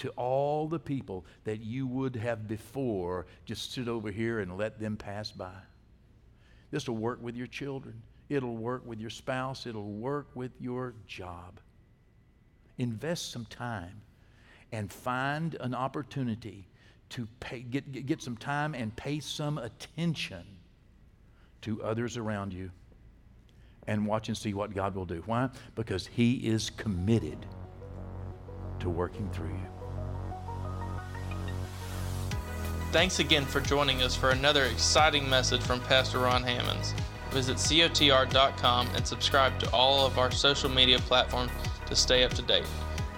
to 0.00 0.08
all 0.10 0.66
the 0.66 0.78
people 0.78 1.26
that 1.44 1.60
you 1.60 1.86
would 1.86 2.16
have 2.16 2.48
before 2.48 3.26
just 3.44 3.74
sit 3.74 3.86
over 3.86 4.10
here 4.10 4.40
and 4.40 4.56
let 4.56 4.80
them 4.80 4.96
pass 4.96 5.30
by. 5.30 5.52
This 6.70 6.88
will 6.88 6.96
work 6.96 7.22
with 7.22 7.36
your 7.36 7.46
children, 7.46 8.00
it'll 8.30 8.56
work 8.56 8.86
with 8.86 8.98
your 8.98 9.10
spouse, 9.10 9.66
it'll 9.66 9.92
work 9.92 10.28
with 10.34 10.52
your 10.58 10.94
job. 11.06 11.60
Invest 12.78 13.30
some 13.30 13.44
time 13.44 14.00
and 14.72 14.90
find 14.90 15.56
an 15.60 15.74
opportunity 15.74 16.66
to 17.10 17.28
pay, 17.38 17.60
get, 17.60 18.06
get 18.06 18.22
some 18.22 18.38
time 18.38 18.74
and 18.74 18.96
pay 18.96 19.20
some 19.20 19.58
attention 19.58 20.44
to 21.60 21.82
others 21.82 22.16
around 22.16 22.54
you 22.54 22.70
and 23.86 24.06
watch 24.06 24.28
and 24.28 24.36
see 24.36 24.54
what 24.54 24.74
God 24.74 24.94
will 24.94 25.04
do. 25.04 25.22
Why? 25.26 25.50
Because 25.74 26.06
He 26.06 26.36
is 26.36 26.70
committed 26.70 27.44
to 28.78 28.88
working 28.88 29.28
through 29.30 29.48
you. 29.48 29.79
Thanks 32.92 33.20
again 33.20 33.44
for 33.44 33.60
joining 33.60 34.02
us 34.02 34.16
for 34.16 34.30
another 34.30 34.64
exciting 34.64 35.30
message 35.30 35.60
from 35.60 35.78
Pastor 35.82 36.18
Ron 36.18 36.42
Hammonds. 36.42 36.92
Visit 37.30 37.56
cotr.com 37.56 38.88
and 38.96 39.06
subscribe 39.06 39.56
to 39.60 39.70
all 39.70 40.04
of 40.04 40.18
our 40.18 40.32
social 40.32 40.68
media 40.68 40.98
platforms 40.98 41.52
to 41.86 41.94
stay 41.94 42.24
up 42.24 42.34
to 42.34 42.42
date. 42.42 42.66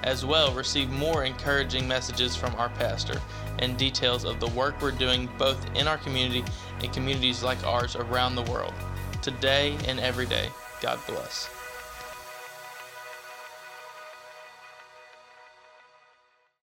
As 0.03 0.27
well, 0.27 0.53
receive 0.53 0.91
more 0.91 1.25
encouraging 1.25 1.89
messages 1.89 2.37
from 2.37 2.55
our 2.57 2.69
pastor 2.69 3.19
and 3.61 3.79
details 3.79 4.25
of 4.25 4.41
the 4.41 4.49
work 4.49 4.75
we're 4.83 4.91
doing 4.91 5.27
both 5.39 5.65
in 5.75 5.89
our 5.89 5.97
community 5.97 6.45
and 6.83 6.93
communities 6.93 7.43
like 7.43 7.67
ours 7.67 7.97
around 7.97 8.35
the 8.35 8.43
world. 8.43 8.75
Today 9.23 9.79
and 9.89 9.99
every 10.01 10.27
day, 10.27 10.51
God 10.83 10.99
bless. 11.07 11.49